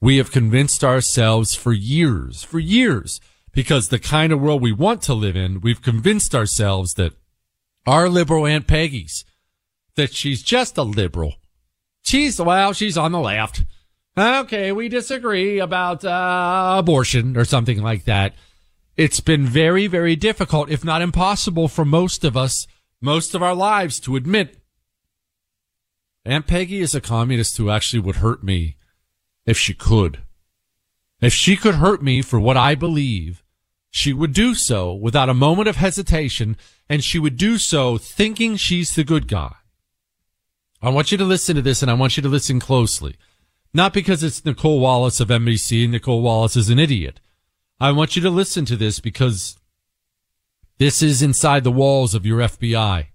we 0.00 0.18
have 0.18 0.30
convinced 0.30 0.84
ourselves 0.84 1.54
for 1.54 1.72
years, 1.72 2.42
for 2.42 2.58
years, 2.58 3.20
because 3.52 3.88
the 3.88 3.98
kind 3.98 4.32
of 4.32 4.40
world 4.40 4.62
we 4.62 4.72
want 4.72 5.02
to 5.02 5.14
live 5.14 5.36
in, 5.36 5.60
we've 5.60 5.82
convinced 5.82 6.34
ourselves 6.34 6.94
that 6.94 7.14
our 7.86 8.08
liberal 8.08 8.46
Aunt 8.46 8.66
Peggy's, 8.66 9.24
that 9.94 10.14
she's 10.14 10.42
just 10.42 10.76
a 10.76 10.82
liberal. 10.82 11.34
She's, 12.06 12.40
well, 12.40 12.72
she's 12.72 12.96
on 12.96 13.10
the 13.10 13.18
left. 13.18 13.64
Okay, 14.16 14.70
we 14.70 14.88
disagree 14.88 15.58
about 15.58 16.04
uh, 16.04 16.76
abortion 16.78 17.36
or 17.36 17.44
something 17.44 17.82
like 17.82 18.04
that. 18.04 18.34
It's 18.96 19.18
been 19.20 19.44
very, 19.44 19.88
very 19.88 20.14
difficult, 20.14 20.70
if 20.70 20.84
not 20.84 21.02
impossible, 21.02 21.66
for 21.66 21.84
most 21.84 22.24
of 22.24 22.36
us, 22.36 22.68
most 23.00 23.34
of 23.34 23.42
our 23.42 23.54
lives 23.54 23.98
to 24.00 24.14
admit 24.14 24.56
Aunt 26.24 26.46
Peggy 26.46 26.80
is 26.80 26.94
a 26.94 27.00
communist 27.00 27.56
who 27.56 27.70
actually 27.70 28.00
would 28.00 28.16
hurt 28.16 28.42
me 28.42 28.76
if 29.44 29.58
she 29.58 29.74
could. 29.74 30.22
If 31.20 31.34
she 31.34 31.56
could 31.56 31.76
hurt 31.76 32.02
me 32.02 32.22
for 32.22 32.38
what 32.38 32.56
I 32.56 32.76
believe, 32.76 33.42
she 33.90 34.12
would 34.12 34.32
do 34.32 34.54
so 34.54 34.94
without 34.94 35.28
a 35.28 35.34
moment 35.34 35.68
of 35.68 35.76
hesitation, 35.76 36.56
and 36.88 37.02
she 37.02 37.18
would 37.18 37.36
do 37.36 37.58
so 37.58 37.98
thinking 37.98 38.56
she's 38.56 38.94
the 38.94 39.04
good 39.04 39.26
guy. 39.26 39.56
I 40.82 40.90
want 40.90 41.10
you 41.10 41.18
to 41.18 41.24
listen 41.24 41.56
to 41.56 41.62
this 41.62 41.82
and 41.82 41.90
I 41.90 41.94
want 41.94 42.16
you 42.16 42.22
to 42.22 42.28
listen 42.28 42.60
closely. 42.60 43.16
Not 43.72 43.92
because 43.92 44.22
it's 44.22 44.44
Nicolle 44.44 44.80
Wallace 44.80 45.20
of 45.20 45.28
NBC. 45.28 45.88
Nicolle 45.88 46.22
Wallace 46.22 46.56
is 46.56 46.70
an 46.70 46.78
idiot. 46.78 47.20
I 47.80 47.92
want 47.92 48.16
you 48.16 48.22
to 48.22 48.30
listen 48.30 48.64
to 48.66 48.76
this 48.76 49.00
because 49.00 49.58
this 50.78 51.02
is 51.02 51.22
inside 51.22 51.64
the 51.64 51.72
walls 51.72 52.14
of 52.14 52.24
your 52.24 52.38
FBI, 52.38 53.06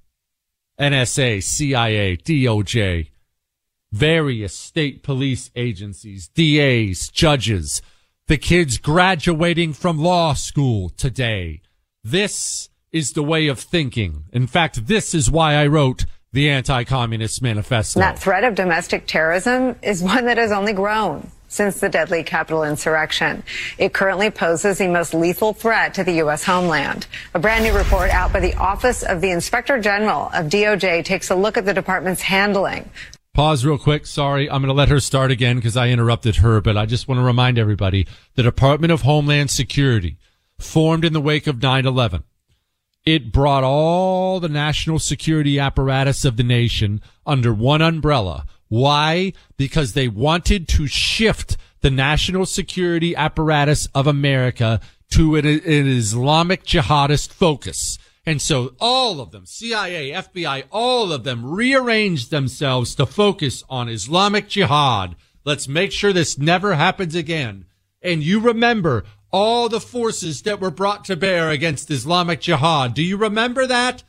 NSA, 0.79 1.43
CIA, 1.43 2.17
DOJ, 2.17 3.09
various 3.91 4.55
state 4.55 5.03
police 5.03 5.51
agencies, 5.55 6.27
DAs, 6.27 7.09
judges, 7.09 7.81
the 8.27 8.37
kids 8.37 8.77
graduating 8.77 9.73
from 9.73 9.97
law 9.97 10.33
school 10.33 10.89
today. 10.89 11.61
This 12.03 12.69
is 12.91 13.13
the 13.13 13.23
way 13.23 13.47
of 13.47 13.59
thinking. 13.59 14.25
In 14.31 14.47
fact, 14.47 14.87
this 14.87 15.13
is 15.13 15.29
why 15.29 15.55
I 15.55 15.67
wrote 15.67 16.05
the 16.33 16.49
anti-communist 16.49 17.41
manifesto. 17.41 17.99
That 17.99 18.19
threat 18.19 18.43
of 18.43 18.55
domestic 18.55 19.05
terrorism 19.05 19.75
is 19.81 20.01
one 20.03 20.25
that 20.25 20.37
has 20.37 20.51
only 20.51 20.73
grown 20.73 21.29
since 21.47 21.81
the 21.81 21.89
deadly 21.89 22.23
Capitol 22.23 22.63
insurrection. 22.63 23.43
It 23.77 23.93
currently 23.93 24.31
poses 24.31 24.77
the 24.77 24.87
most 24.87 25.13
lethal 25.13 25.53
threat 25.53 25.93
to 25.95 26.03
the 26.05 26.13
U.S. 26.13 26.45
homeland. 26.45 27.07
A 27.33 27.39
brand 27.39 27.65
new 27.65 27.73
report 27.73 28.09
out 28.09 28.31
by 28.31 28.39
the 28.39 28.53
Office 28.55 29.03
of 29.03 29.19
the 29.19 29.31
Inspector 29.31 29.77
General 29.81 30.29
of 30.33 30.45
DOJ 30.45 31.03
takes 31.03 31.29
a 31.29 31.35
look 31.35 31.57
at 31.57 31.65
the 31.65 31.73
department's 31.73 32.21
handling. 32.21 32.89
Pause 33.33 33.65
real 33.65 33.77
quick. 33.77 34.05
Sorry, 34.05 34.49
I'm 34.49 34.61
going 34.61 34.67
to 34.67 34.73
let 34.73 34.89
her 34.89 35.01
start 35.01 35.31
again 35.31 35.57
because 35.57 35.75
I 35.75 35.89
interrupted 35.89 36.37
her, 36.37 36.61
but 36.61 36.77
I 36.77 36.85
just 36.85 37.09
want 37.09 37.19
to 37.19 37.23
remind 37.23 37.57
everybody 37.59 38.07
the 38.35 38.43
Department 38.43 38.93
of 38.93 39.01
Homeland 39.01 39.49
Security 39.49 40.17
formed 40.57 41.03
in 41.03 41.11
the 41.11 41.21
wake 41.21 41.47
of 41.47 41.57
9-11. 41.57 42.23
It 43.05 43.31
brought 43.31 43.63
all 43.63 44.39
the 44.39 44.49
national 44.49 44.99
security 44.99 45.59
apparatus 45.59 46.23
of 46.23 46.37
the 46.37 46.43
nation 46.43 47.01
under 47.25 47.53
one 47.53 47.81
umbrella. 47.81 48.45
Why? 48.67 49.33
Because 49.57 49.93
they 49.93 50.07
wanted 50.07 50.67
to 50.69 50.87
shift 50.87 51.57
the 51.81 51.89
national 51.89 52.45
security 52.45 53.15
apparatus 53.15 53.87
of 53.95 54.05
America 54.05 54.79
to 55.11 55.35
an, 55.35 55.45
an 55.45 55.87
Islamic 55.87 56.63
jihadist 56.63 57.31
focus. 57.31 57.97
And 58.25 58.39
so 58.41 58.75
all 58.79 59.19
of 59.19 59.31
them, 59.31 59.47
CIA, 59.47 60.11
FBI, 60.11 60.65
all 60.71 61.11
of 61.11 61.23
them 61.23 61.43
rearranged 61.43 62.29
themselves 62.29 62.93
to 62.95 63.05
focus 63.07 63.63
on 63.67 63.89
Islamic 63.89 64.47
jihad. 64.47 65.15
Let's 65.43 65.67
make 65.67 65.91
sure 65.91 66.13
this 66.13 66.37
never 66.37 66.75
happens 66.75 67.15
again. 67.15 67.65
And 68.01 68.23
you 68.23 68.39
remember 68.39 69.05
all 69.31 69.69
the 69.69 69.79
forces 69.79 70.41
that 70.43 70.59
were 70.59 70.71
brought 70.71 71.05
to 71.05 71.15
bear 71.15 71.49
against 71.49 71.89
Islamic 71.89 72.41
jihad. 72.41 72.93
Do 72.93 73.03
you 73.03 73.17
remember 73.17 73.65
that? 73.65 74.03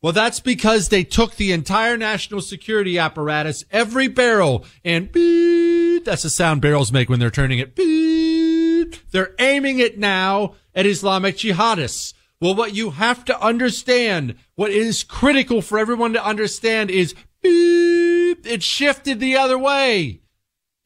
Well, 0.00 0.12
that's 0.12 0.38
because 0.38 0.88
they 0.88 1.02
took 1.02 1.34
the 1.34 1.50
entire 1.50 1.96
national 1.96 2.40
security 2.40 2.98
apparatus, 2.98 3.64
every 3.72 4.06
barrel, 4.06 4.64
and 4.84 5.10
beep, 5.10 6.04
that's 6.04 6.22
the 6.22 6.30
sound 6.30 6.62
barrels 6.62 6.92
make 6.92 7.08
when 7.08 7.18
they're 7.18 7.30
turning 7.30 7.58
it. 7.58 7.74
Beep, 7.74 8.94
they're 9.10 9.34
aiming 9.40 9.80
it 9.80 9.98
now 9.98 10.54
at 10.72 10.86
Islamic 10.86 11.36
jihadists. 11.36 12.14
Well, 12.40 12.54
what 12.54 12.74
you 12.74 12.90
have 12.90 13.24
to 13.24 13.40
understand, 13.40 14.36
what 14.54 14.70
is 14.70 15.02
critical 15.02 15.60
for 15.60 15.80
everyone 15.80 16.12
to 16.12 16.24
understand 16.24 16.92
is 16.92 17.14
beep, 17.42 18.46
it 18.46 18.62
shifted 18.62 19.18
the 19.18 19.36
other 19.36 19.58
way. 19.58 20.20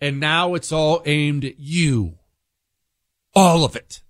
And 0.01 0.19
now 0.19 0.55
it's 0.55 0.73
all 0.73 1.03
aimed 1.05 1.45
at 1.45 1.59
you. 1.59 2.19
All 3.35 3.65
of 3.65 3.75
it. 3.77 4.03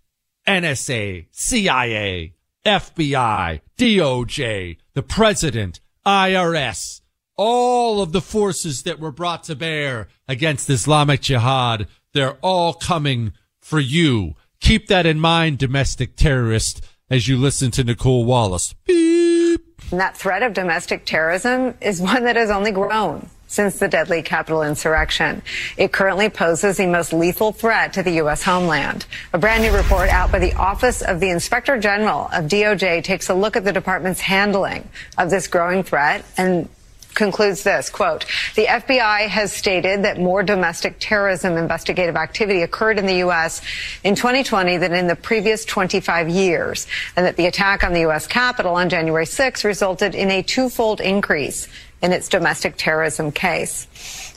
NSA, 0.49 1.27
CIA, 1.31 2.35
FBI, 2.67 3.61
DOJ, 3.79 4.77
the 4.95 5.03
president, 5.03 5.81
IRS, 6.05 7.01
all 7.37 8.03
of 8.03 8.13
the 8.13 8.21
forces 8.21 8.83
that 8.83 8.99
were 8.99 9.13
brought 9.13 9.45
to 9.45 9.55
bear 9.55 10.09
against 10.27 10.69
Islamic 10.69 11.21
jihad, 11.21 11.87
they're 12.13 12.39
all 12.43 12.75
coming 12.75 13.33
for 13.61 13.79
you. 13.79 14.35
Keep 14.61 14.89
that 14.89 15.07
in 15.07 15.21
mind, 15.21 15.59
domestic 15.59 16.17
terrorist, 16.17 16.85
as 17.09 17.29
you 17.29 17.37
listen 17.37 17.71
to 17.73 17.85
Nicolle 17.85 18.25
Wallace. 18.25 18.75
Beep. 18.87 19.81
And 19.91 20.01
that 20.01 20.17
threat 20.17 20.43
of 20.43 20.55
domestic 20.55 21.05
terrorism 21.05 21.75
is 21.81 22.01
one 22.01 22.25
that 22.25 22.37
has 22.37 22.51
only 22.51 22.73
grown 22.73 23.29
since 23.53 23.79
the 23.79 23.87
deadly 23.87 24.23
Capitol 24.23 24.63
insurrection. 24.63 25.43
It 25.77 25.93
currently 25.93 26.31
poses 26.31 26.79
the 26.79 26.87
most 26.87 27.13
lethal 27.13 27.53
threat 27.53 27.93
to 27.93 28.03
the 28.03 28.13
U.S. 28.13 28.43
homeland. 28.43 29.05
A 29.35 29.39
brand 29.39 29.63
new 29.63 29.77
report 29.77 30.09
out 30.09 30.33
by 30.33 30.39
the 30.39 30.55
Office 30.55 31.03
of 31.03 31.21
the 31.21 31.29
Inspector 31.29 31.79
General 31.79 32.31
of 32.33 32.47
DOJ 32.47 33.05
takes 33.05 33.29
a 33.29 33.35
look 33.35 33.55
at 33.55 33.65
the 33.65 33.73
department's 33.73 34.21
handling 34.21 34.89
of 35.19 35.29
this 35.29 35.49
growing 35.49 35.83
threat 35.83 36.25
and 36.39 36.69
concludes 37.15 37.63
this 37.63 37.91
quote 37.91 38.25
the 38.55 38.65
fbi 38.65 39.29
has 39.29 39.53
stated 39.53 40.03
that 40.03 40.19
more 40.19 40.43
domestic 40.43 40.97
terrorism 40.99 41.59
investigative 41.59 42.17
activity 42.17 42.63
occurred 42.63 42.99
in 42.99 43.05
the 43.05 43.17
u.s 43.17 43.61
in 44.03 44.15
2020 44.15 44.79
than 44.79 44.95
in 44.95 45.07
the 45.07 45.17
previous 45.17 45.67
25 45.67 46.31
years 46.31 46.87
and 47.15 47.27
that 47.27 47.37
the 47.37 47.45
attack 47.45 47.85
on 47.85 47.93
the 47.93 48.01
u.s 48.01 48.27
capitol 48.27 48.75
on 48.77 48.89
january 48.89 49.27
6 49.27 49.63
resulted 49.63 50.15
in 50.15 50.31
a 50.31 50.43
twofold 50.43 51.03
increase 51.03 51.69
in 52.03 52.13
its 52.13 52.29
domestic 52.29 52.75
terrorism 52.77 53.33
case. 53.33 53.87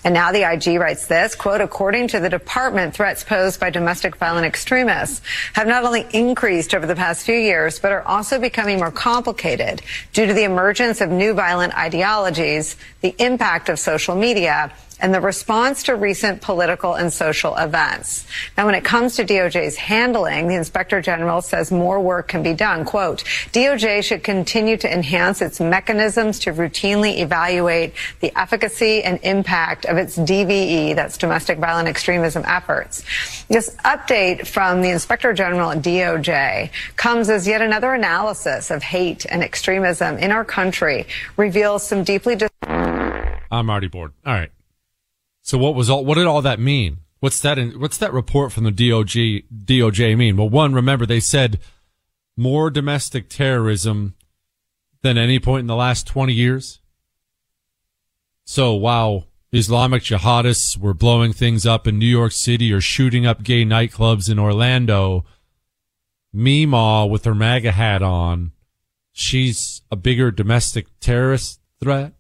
And 0.05 0.13
now 0.13 0.31
the 0.31 0.49
IG 0.49 0.79
writes 0.79 1.07
this, 1.07 1.33
quote, 1.33 1.61
according 1.61 2.09
to 2.09 2.19
the 2.19 2.29
department, 2.29 2.93
threats 2.93 3.23
posed 3.23 3.59
by 3.59 3.71
domestic 3.71 4.17
violent 4.17 4.45
extremists 4.45 5.21
have 5.53 5.65
not 5.65 5.83
only 5.83 6.05
increased 6.13 6.75
over 6.75 6.85
the 6.85 6.95
past 6.95 7.25
few 7.25 7.35
years, 7.35 7.79
but 7.79 7.91
are 7.91 8.03
also 8.03 8.39
becoming 8.39 8.77
more 8.77 8.91
complicated 8.91 9.81
due 10.13 10.27
to 10.27 10.33
the 10.33 10.43
emergence 10.43 11.01
of 11.01 11.09
new 11.09 11.33
violent 11.33 11.75
ideologies, 11.75 12.75
the 13.01 13.15
impact 13.17 13.67
of 13.67 13.79
social 13.79 14.15
media, 14.15 14.71
and 15.01 15.13
the 15.13 15.21
response 15.21 15.83
to 15.83 15.95
recent 15.95 16.41
political 16.41 16.93
and 16.95 17.11
social 17.11 17.55
events. 17.55 18.25
Now, 18.57 18.65
when 18.65 18.75
it 18.75 18.83
comes 18.83 19.15
to 19.15 19.25
DOJ's 19.25 19.75
handling, 19.75 20.47
the 20.47 20.55
Inspector 20.55 20.99
General 21.01 21.41
says 21.41 21.71
more 21.71 21.99
work 21.99 22.27
can 22.27 22.43
be 22.43 22.53
done. 22.53 22.85
Quote, 22.85 23.23
DOJ 23.51 24.03
should 24.03 24.23
continue 24.23 24.77
to 24.77 24.91
enhance 24.91 25.41
its 25.41 25.59
mechanisms 25.59 26.39
to 26.39 26.53
routinely 26.53 27.19
evaluate 27.19 27.93
the 28.19 28.31
efficacy 28.37 29.03
and 29.03 29.19
impact 29.23 29.85
of 29.85 29.97
its 29.97 30.17
DVE, 30.17 30.95
that's 30.95 31.17
domestic 31.17 31.59
violent 31.59 31.87
extremism 31.87 32.43
efforts. 32.45 33.03
This 33.47 33.75
update 33.85 34.47
from 34.47 34.81
the 34.81 34.89
Inspector 34.89 35.31
General 35.33 35.71
at 35.71 35.79
DOJ 35.79 36.71
comes 36.95 37.29
as 37.29 37.47
yet 37.47 37.61
another 37.61 37.93
analysis 37.93 38.71
of 38.71 38.83
hate 38.83 39.25
and 39.25 39.43
extremism 39.43 40.17
in 40.17 40.31
our 40.31 40.45
country 40.45 41.05
reveals 41.37 41.85
some 41.85 42.03
deeply. 42.03 42.37
I'm 42.63 43.69
already 43.69 43.87
bored. 43.87 44.11
All 44.25 44.33
right. 44.33 44.51
So 45.45 45.59
what 45.59 45.75
was 45.75 45.91
all, 45.91 46.03
what 46.03 46.15
did 46.15 46.25
all 46.25 46.41
that 46.41 46.59
mean? 46.59 47.01
What's 47.19 47.39
that 47.41 47.59
in, 47.59 47.79
what's 47.79 47.99
that 47.99 48.11
report 48.11 48.51
from 48.51 48.63
the 48.63 48.71
DOG, 48.71 49.43
DOJ 49.65 50.17
mean? 50.17 50.37
Well, 50.37 50.49
one, 50.49 50.73
remember 50.73 51.05
they 51.05 51.19
said 51.19 51.59
more 52.35 52.71
domestic 52.71 53.29
terrorism 53.29 54.15
than 55.03 55.19
any 55.19 55.37
point 55.37 55.59
in 55.61 55.67
the 55.67 55.75
last 55.75 56.07
20 56.07 56.33
years. 56.33 56.79
So 58.43 58.73
while 58.73 59.27
Islamic 59.51 60.01
jihadists 60.01 60.79
were 60.79 60.95
blowing 60.95 61.31
things 61.31 61.63
up 61.63 61.85
in 61.85 61.99
New 61.99 62.07
York 62.07 62.31
City 62.31 62.73
or 62.73 62.81
shooting 62.81 63.27
up 63.27 63.43
gay 63.43 63.63
nightclubs 63.63 64.31
in 64.31 64.39
Orlando, 64.39 65.25
Meemaw 66.33 67.07
with 67.07 67.23
her 67.25 67.35
MAGA 67.35 67.71
hat 67.71 68.01
on, 68.01 68.51
she's 69.11 69.83
a 69.91 69.95
bigger 69.95 70.31
domestic 70.31 70.87
terrorist 70.99 71.61
threat. 71.79 72.14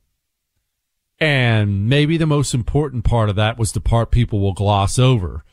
And 1.19 1.87
maybe 1.87 2.17
the 2.17 2.25
most 2.25 2.53
important 2.53 3.05
part 3.05 3.29
of 3.29 3.35
that 3.37 3.57
was 3.57 3.71
the 3.71 3.79
part 3.79 4.11
people 4.11 4.39
will 4.39 4.53
gloss 4.53 4.99
over. 4.99 5.43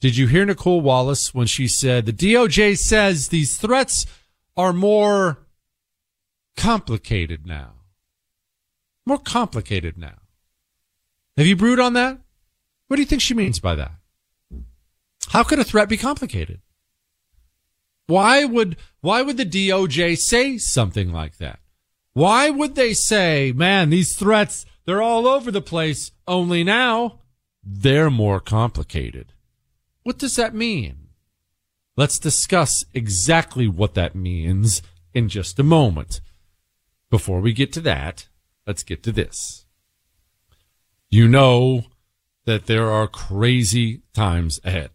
Did 0.00 0.16
you 0.16 0.26
hear 0.26 0.44
Nicolle 0.44 0.82
Wallace 0.82 1.34
when 1.34 1.46
she 1.46 1.66
said 1.66 2.04
the 2.04 2.12
DOJ 2.12 2.76
says 2.76 3.28
these 3.28 3.56
threats 3.56 4.04
are 4.56 4.72
more 4.72 5.38
complicated 6.56 7.46
now? 7.46 7.72
More 9.06 9.18
complicated 9.18 9.96
now. 9.96 10.18
Have 11.36 11.46
you 11.46 11.56
brewed 11.56 11.80
on 11.80 11.94
that? 11.94 12.18
What 12.88 12.96
do 12.96 13.02
you 13.02 13.06
think 13.06 13.22
she 13.22 13.34
means 13.34 13.58
by 13.58 13.74
that? 13.74 13.92
How 15.28 15.42
could 15.42 15.58
a 15.58 15.64
threat 15.64 15.88
be 15.88 15.96
complicated? 15.96 16.60
Why 18.06 18.44
would, 18.44 18.76
why 19.00 19.22
would 19.22 19.36
the 19.36 19.44
DOJ 19.44 20.18
say 20.18 20.58
something 20.58 21.12
like 21.12 21.38
that? 21.38 21.58
Why 22.12 22.50
would 22.50 22.74
they 22.74 22.94
say, 22.94 23.52
man, 23.54 23.90
these 23.90 24.16
threats, 24.16 24.64
they're 24.86 25.02
all 25.02 25.26
over 25.26 25.50
the 25.50 25.60
place, 25.60 26.12
only 26.28 26.62
now 26.62 27.20
they're 27.62 28.10
more 28.10 28.38
complicated. 28.38 29.32
What 30.04 30.18
does 30.18 30.36
that 30.36 30.54
mean? 30.54 31.08
Let's 31.96 32.20
discuss 32.20 32.84
exactly 32.94 33.66
what 33.66 33.94
that 33.94 34.14
means 34.14 34.82
in 35.12 35.28
just 35.28 35.58
a 35.58 35.64
moment. 35.64 36.20
Before 37.10 37.40
we 37.40 37.52
get 37.52 37.72
to 37.72 37.80
that, 37.80 38.28
let's 38.66 38.84
get 38.84 39.02
to 39.02 39.12
this. 39.12 39.66
You 41.10 41.26
know 41.26 41.86
that 42.44 42.66
there 42.66 42.90
are 42.90 43.08
crazy 43.08 44.02
times 44.14 44.60
ahead. 44.62 44.90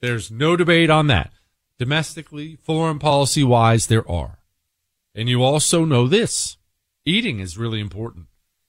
There's 0.00 0.30
no 0.30 0.56
debate 0.56 0.90
on 0.90 1.08
that. 1.08 1.32
Domestically, 1.78 2.56
foreign 2.62 3.00
policy 3.00 3.42
wise, 3.42 3.86
there 3.86 4.08
are. 4.08 4.38
And 5.14 5.28
you 5.28 5.42
also 5.42 5.84
know 5.84 6.06
this. 6.06 6.58
Eating 7.04 7.40
is 7.40 7.58
really 7.58 7.80
important 7.80 8.26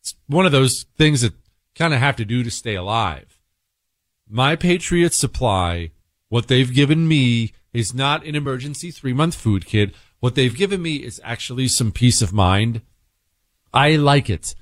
it's 0.07 0.15
one 0.27 0.45
of 0.45 0.53
those 0.53 0.85
things 0.97 1.21
that 1.21 1.33
kind 1.75 1.93
of 1.93 1.99
have 1.99 2.15
to 2.15 2.25
do 2.25 2.41
to 2.43 2.49
stay 2.49 2.75
alive. 2.75 3.39
My 4.29 4.55
Patriot 4.55 5.13
Supply, 5.13 5.91
what 6.29 6.47
they've 6.47 6.73
given 6.73 7.07
me 7.07 7.51
is 7.73 7.93
not 7.93 8.25
an 8.25 8.35
emergency 8.35 8.89
three 8.89 9.13
month 9.13 9.35
food 9.35 9.65
kit. 9.65 9.93
What 10.19 10.35
they've 10.35 10.55
given 10.55 10.81
me 10.81 10.97
is 10.97 11.21
actually 11.23 11.67
some 11.67 11.91
peace 11.91 12.21
of 12.21 12.31
mind. 12.31 12.81
I 13.73 13.97
like 13.97 14.29
it. 14.29 14.55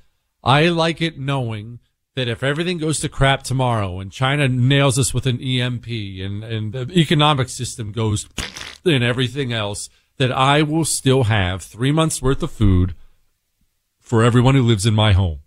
I 0.44 0.70
like 0.70 1.02
it 1.02 1.20
knowing 1.20 1.80
that 2.16 2.28
if 2.28 2.42
everything 2.42 2.80
goes 2.80 3.00
to 3.00 3.10
crap 3.10 3.44
tomorrow 3.44 4.00
and 4.00 4.12
China 4.12 4.48
nails 4.48 4.98
us 4.98 5.14
with 5.14 5.28
an 5.28 5.40
EMP 5.40 5.88
and, 5.88 6.44
and 6.44 6.74
the 6.74 6.92
economic 6.98 7.50
system 7.50 7.92
goes 7.92 8.28
and 8.84 9.04
everything 9.04 9.54
else, 9.54 9.90
that 10.18 10.32
I 10.32 10.64
will 10.64 10.86
still 10.86 11.26
have 11.26 11.62
three 11.62 11.92
months 11.92 12.22
worth 12.22 12.42
of 12.42 12.52
food 12.52 12.96
for 14.06 14.24
everyone 14.24 14.56
who 14.56 14.62
lives 14.62 14.86
in 14.86 14.94
my 14.94 15.13
home. 15.13 15.39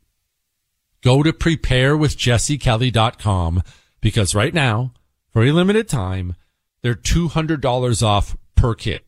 Go 1.00 1.22
to 1.22 1.32
preparewithjessekelly.com 1.32 3.62
because 4.00 4.34
right 4.34 4.52
now, 4.52 4.92
for 5.32 5.44
a 5.44 5.52
limited 5.52 5.88
time, 5.88 6.34
they're 6.82 6.94
$200 6.94 8.02
off 8.02 8.36
per 8.56 8.74
kit. 8.74 9.06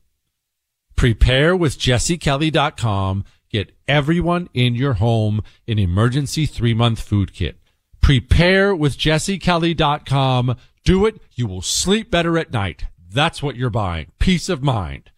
Preparewithjessekelly.com. 0.96 3.24
Get 3.50 3.76
everyone 3.88 4.48
in 4.54 4.76
your 4.76 4.92
home 4.94 5.42
an 5.66 5.80
emergency 5.80 6.46
three 6.46 6.74
month 6.74 7.00
food 7.00 7.32
kit. 7.32 7.58
Preparewithjessekelly.com. 8.00 10.56
Do 10.84 11.06
it. 11.06 11.20
You 11.34 11.48
will 11.48 11.62
sleep 11.62 12.08
better 12.10 12.38
at 12.38 12.52
night. 12.52 12.84
That's 13.12 13.42
what 13.42 13.56
you're 13.56 13.70
buying. 13.70 14.12
Peace 14.20 14.48
of 14.48 14.62
mind. 14.62 15.10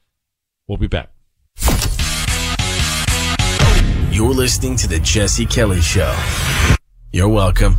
We'll 0.67 0.79
be 0.79 0.87
back. 0.87 1.12
You're 4.13 4.35
listening 4.35 4.77
to 4.77 4.87
the 4.87 4.99
Jesse 4.99 5.47
Kelly 5.47 5.81
Show. 5.81 6.15
You're 7.15 7.31
welcome. 7.31 7.79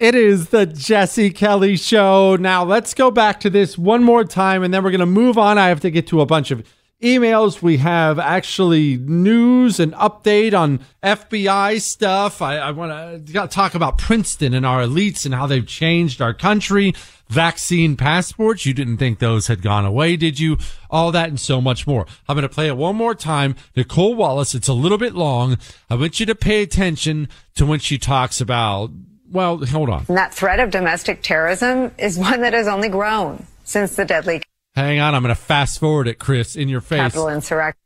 It 0.00 0.16
is 0.16 0.48
the 0.48 0.66
Jesse 0.66 1.30
Kelly 1.30 1.76
Show. 1.76 2.34
Now, 2.34 2.64
let's 2.64 2.92
go 2.92 3.12
back 3.12 3.38
to 3.40 3.50
this 3.50 3.78
one 3.78 4.02
more 4.02 4.24
time 4.24 4.64
and 4.64 4.74
then 4.74 4.82
we're 4.82 4.90
going 4.90 4.98
to 4.98 5.06
move 5.06 5.38
on. 5.38 5.56
I 5.56 5.68
have 5.68 5.78
to 5.82 5.90
get 5.92 6.08
to 6.08 6.20
a 6.20 6.26
bunch 6.26 6.50
of 6.50 6.66
emails. 7.02 7.60
We 7.60 7.76
have 7.78 8.18
actually 8.18 8.96
news 8.96 9.78
and 9.78 9.92
update 9.94 10.58
on 10.58 10.80
FBI 11.02 11.80
stuff. 11.80 12.40
I, 12.40 12.56
I 12.56 12.70
want 12.70 13.26
to 13.26 13.48
talk 13.48 13.74
about 13.74 13.98
Princeton 13.98 14.54
and 14.54 14.64
our 14.64 14.82
elites 14.82 15.26
and 15.26 15.34
how 15.34 15.46
they've 15.46 15.66
changed 15.66 16.22
our 16.22 16.32
country. 16.32 16.94
Vaccine 17.28 17.96
passports. 17.96 18.64
You 18.64 18.74
didn't 18.74 18.98
think 18.98 19.18
those 19.18 19.46
had 19.46 19.62
gone 19.62 19.84
away, 19.84 20.16
did 20.16 20.38
you? 20.38 20.58
All 20.90 21.12
that 21.12 21.28
and 21.28 21.40
so 21.40 21.60
much 21.60 21.86
more. 21.86 22.06
I'm 22.28 22.36
going 22.36 22.42
to 22.42 22.48
play 22.48 22.68
it 22.68 22.76
one 22.76 22.96
more 22.96 23.14
time. 23.14 23.56
Nicolle 23.76 24.14
Wallace. 24.14 24.54
It's 24.54 24.68
a 24.68 24.74
little 24.74 24.98
bit 24.98 25.14
long. 25.14 25.58
I 25.90 25.96
want 25.96 26.20
you 26.20 26.26
to 26.26 26.34
pay 26.34 26.62
attention 26.62 27.28
to 27.56 27.66
when 27.66 27.80
she 27.80 27.98
talks 27.98 28.40
about 28.40 28.90
well, 29.32 29.64
hold 29.64 29.88
on. 29.88 30.04
And 30.08 30.18
that 30.18 30.34
threat 30.34 30.60
of 30.60 30.70
domestic 30.70 31.22
terrorism 31.22 31.92
is 31.98 32.18
one 32.18 32.42
that 32.42 32.52
has 32.52 32.68
only 32.68 32.90
grown 32.90 33.46
since 33.64 33.96
the 33.96 34.04
deadly. 34.04 34.42
Hang 34.74 35.00
on, 35.00 35.14
I'm 35.14 35.22
going 35.22 35.34
to 35.34 35.40
fast 35.40 35.78
forward 35.78 36.08
it, 36.08 36.18
Chris, 36.18 36.56
in 36.56 36.68
your 36.68 36.80
face. 36.80 36.98
Capitol 36.98 37.28
insurrection. 37.28 37.78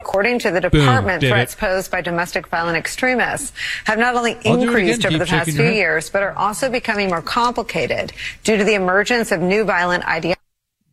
According 0.00 0.38
to 0.40 0.50
the 0.50 0.60
department, 0.60 1.20
Boom, 1.20 1.30
threats 1.30 1.52
it. 1.52 1.58
posed 1.58 1.90
by 1.90 2.00
domestic 2.00 2.46
violent 2.46 2.76
extremists 2.76 3.52
have 3.84 3.98
not 3.98 4.16
only 4.16 4.32
increased 4.44 5.04
over 5.04 5.10
Keep 5.10 5.18
the 5.18 5.26
past 5.26 5.50
few 5.50 5.70
years, 5.70 6.08
but 6.08 6.22
are 6.22 6.32
also 6.32 6.70
becoming 6.70 7.08
more 7.08 7.20
complicated 7.20 8.12
due 8.42 8.56
to 8.56 8.64
the 8.64 8.74
emergence 8.74 9.30
of 9.30 9.40
new 9.40 9.62
violent 9.64 10.06
ideologies. 10.06 10.36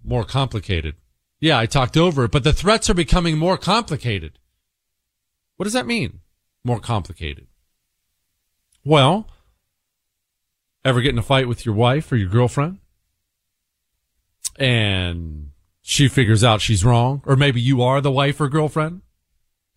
More 0.03 0.25
complicated. 0.25 0.95
Yeah, 1.39 1.57
I 1.57 1.67
talked 1.67 1.95
over 1.95 2.25
it, 2.25 2.31
but 2.31 2.43
the 2.43 2.51
threats 2.51 2.89
are 2.89 2.93
becoming 2.95 3.37
more 3.37 3.57
complicated. 3.57 4.39
What 5.55 5.63
does 5.65 5.73
that 5.73 5.87
mean? 5.87 6.19
More 6.63 6.79
complicated. 6.79 7.47
Well, 8.83 9.27
ever 10.83 11.01
get 11.01 11.13
in 11.13 11.19
a 11.19 11.23
fight 11.23 11.47
with 11.47 11.65
your 11.65 11.75
wife 11.75 12.11
or 12.11 12.17
your 12.17 12.29
girlfriend? 12.29 12.79
And 14.57 15.51
she 15.81 16.07
figures 16.07 16.43
out 16.43 16.61
she's 16.61 16.83
wrong, 16.83 17.21
or 17.25 17.35
maybe 17.35 17.61
you 17.61 17.81
are 17.81 18.01
the 18.01 18.11
wife 18.11 18.41
or 18.41 18.49
girlfriend 18.49 19.01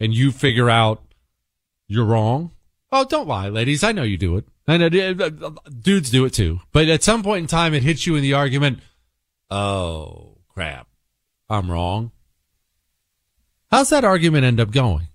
and 0.00 0.14
you 0.14 0.32
figure 0.32 0.70
out 0.70 1.02
you're 1.86 2.06
wrong. 2.06 2.52
Oh, 2.90 3.04
don't 3.04 3.28
lie, 3.28 3.48
ladies. 3.48 3.84
I 3.84 3.92
know 3.92 4.02
you 4.02 4.16
do 4.16 4.36
it. 4.36 4.46
I 4.66 4.76
know 4.76 4.86
uh, 4.86 5.50
dudes 5.80 6.10
do 6.10 6.24
it 6.24 6.32
too. 6.32 6.60
But 6.72 6.88
at 6.88 7.02
some 7.02 7.22
point 7.22 7.42
in 7.42 7.46
time, 7.46 7.74
it 7.74 7.82
hits 7.82 8.06
you 8.06 8.16
in 8.16 8.22
the 8.22 8.34
argument. 8.34 8.80
Oh, 9.50 10.38
crap. 10.48 10.88
I'm 11.48 11.70
wrong. 11.70 12.12
How's 13.70 13.90
that 13.90 14.04
argument 14.04 14.44
end 14.44 14.60
up 14.60 14.70
going? 14.70 15.08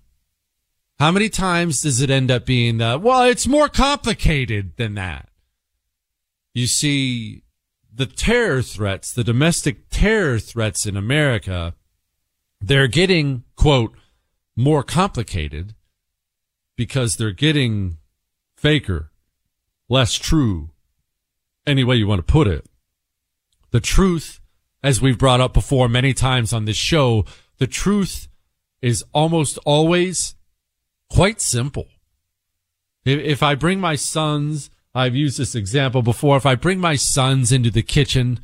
How 0.98 1.10
many 1.10 1.28
times 1.28 1.82
does 1.82 2.00
it 2.00 2.08
end 2.08 2.30
up 2.30 2.46
being 2.46 2.78
the, 2.78 2.98
well, 3.02 3.24
it's 3.24 3.46
more 3.46 3.68
complicated 3.68 4.76
than 4.76 4.94
that? 4.94 5.28
You 6.54 6.66
see, 6.66 7.42
the 7.96 8.06
terror 8.06 8.60
threats, 8.60 9.12
the 9.12 9.24
domestic 9.24 9.88
terror 9.88 10.38
threats 10.38 10.84
in 10.84 10.96
America, 10.96 11.74
they're 12.60 12.88
getting, 12.88 13.44
quote, 13.56 13.96
more 14.54 14.82
complicated 14.82 15.74
because 16.76 17.16
they're 17.16 17.30
getting 17.30 17.96
faker, 18.54 19.10
less 19.88 20.14
true, 20.14 20.70
any 21.66 21.84
way 21.84 21.96
you 21.96 22.06
want 22.06 22.18
to 22.18 22.32
put 22.32 22.46
it. 22.46 22.66
The 23.70 23.80
truth, 23.80 24.40
as 24.82 25.00
we've 25.00 25.18
brought 25.18 25.40
up 25.40 25.54
before 25.54 25.88
many 25.88 26.12
times 26.12 26.52
on 26.52 26.66
this 26.66 26.76
show, 26.76 27.24
the 27.56 27.66
truth 27.66 28.28
is 28.82 29.04
almost 29.14 29.58
always 29.64 30.34
quite 31.08 31.40
simple. 31.40 31.86
If, 33.06 33.42
I 33.42 33.54
bring 33.54 33.80
my 33.80 33.94
sons, 33.96 34.68
I've 34.96 35.14
used 35.14 35.38
this 35.38 35.54
example 35.54 36.00
before. 36.00 36.38
If 36.38 36.46
I 36.46 36.54
bring 36.54 36.80
my 36.80 36.96
sons 36.96 37.52
into 37.52 37.70
the 37.70 37.82
kitchen 37.82 38.40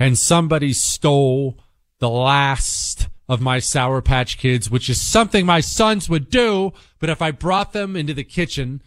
and 0.00 0.18
somebody 0.18 0.72
stole 0.72 1.60
the 2.00 2.10
last 2.10 3.06
of 3.28 3.40
my 3.40 3.60
Sour 3.60 4.02
Patch 4.02 4.36
Kids, 4.36 4.68
which 4.68 4.90
is 4.90 5.00
something 5.00 5.46
my 5.46 5.60
sons 5.60 6.08
would 6.08 6.28
do, 6.28 6.72
but 6.98 7.08
if 7.08 7.22
I 7.22 7.30
brought 7.30 7.72
them 7.72 7.94
into 7.94 8.14
the 8.14 8.24
kitchen 8.24 8.82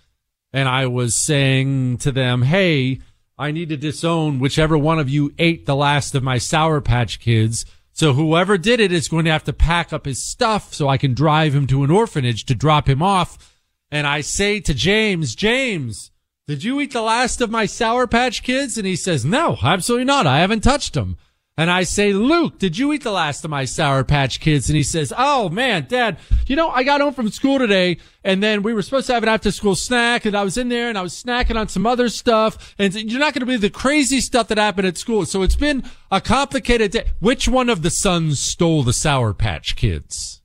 and 0.52 0.68
I 0.68 0.88
was 0.88 1.16
saying 1.16 2.00
to 2.00 2.12
them, 2.12 2.42
Hey, 2.42 3.00
I 3.38 3.52
need 3.52 3.70
to 3.70 3.78
disown 3.78 4.40
whichever 4.40 4.78
one 4.78 5.00
of 5.00 5.10
you 5.10 5.34
ate 5.40 5.66
the 5.66 5.76
last 5.76 6.16
of 6.16 6.24
my 6.24 6.38
Sour 6.38 6.82
Patch 6.82 7.22
Kids. 7.22 7.66
So 7.94 8.12
whoever 8.12 8.58
did 8.58 8.82
it 8.82 8.92
is 8.92 9.08
going 9.08 9.24
to 9.24 9.32
have 9.32 9.46
to 9.46 9.54
pack 9.54 9.94
up 9.94 10.06
his 10.06 10.22
stuff 10.22 10.74
so 10.74 10.90
I 10.90 10.98
can 10.98 11.14
drive 11.14 11.56
him 11.56 11.66
to 11.68 11.86
an 11.86 11.92
orphanage 11.92 12.44
to 12.48 12.56
drop 12.56 12.90
him 12.90 13.02
off. 13.02 13.56
And 13.90 14.06
I 14.06 14.20
say 14.20 14.60
to 14.60 14.74
James, 14.74 15.34
James, 15.34 16.12
did 16.48 16.64
you 16.64 16.80
eat 16.80 16.94
the 16.94 17.02
last 17.02 17.42
of 17.42 17.50
my 17.50 17.66
Sour 17.66 18.08
Patch 18.08 18.44
Kids? 18.44 18.78
And 18.78 18.86
he 18.86 18.96
says, 18.96 19.26
no, 19.26 19.58
absolutely 19.64 20.06
not. 20.06 20.28
I 20.28 20.40
haven't 20.40 20.62
touched 20.62 20.94
them. 20.94 21.18
And 21.58 21.72
I 21.72 21.84
say, 21.84 22.12
Luke, 22.12 22.60
did 22.60 22.78
you 22.78 22.92
eat 22.92 23.04
the 23.04 23.14
last 23.14 23.46
of 23.46 23.50
my 23.50 23.64
Sour 23.64 24.04
Patch 24.04 24.42
Kids? 24.42 24.70
And 24.70 24.76
he 24.76 24.84
says, 24.84 25.14
oh 25.18 25.48
man, 25.48 25.86
dad, 25.88 26.18
you 26.48 26.56
know, 26.58 26.70
I 26.70 26.84
got 26.84 27.00
home 27.00 27.14
from 27.14 27.32
school 27.32 27.60
today 27.60 27.98
and 28.26 28.44
then 28.44 28.62
we 28.62 28.74
were 28.74 28.82
supposed 28.82 29.08
to 29.08 29.14
have 29.14 29.24
an 29.24 29.30
after 29.30 29.52
school 29.52 29.76
snack 29.76 30.26
and 30.26 30.36
I 30.36 30.44
was 30.44 30.58
in 30.58 30.68
there 30.68 30.90
and 30.90 30.98
I 30.98 31.02
was 31.02 31.14
snacking 31.14 31.56
on 31.56 31.70
some 31.70 31.88
other 31.88 32.10
stuff. 32.10 32.76
And 32.78 32.94
you're 32.94 33.22
not 33.22 33.34
going 33.34 33.40
to 33.40 33.46
believe 33.46 33.62
the 33.62 33.70
crazy 33.70 34.20
stuff 34.20 34.50
that 34.50 34.58
happened 34.58 34.86
at 34.86 34.98
school. 34.98 35.26
So 35.26 35.44
it's 35.44 35.56
been 35.56 35.84
a 36.12 36.20
complicated 36.20 36.92
day. 36.92 37.06
Which 37.20 37.48
one 37.48 37.70
of 37.70 37.84
the 37.84 37.90
sons 37.90 38.40
stole 38.40 38.84
the 38.84 38.94
Sour 38.94 39.34
Patch 39.34 39.78
Kids? 39.78 40.42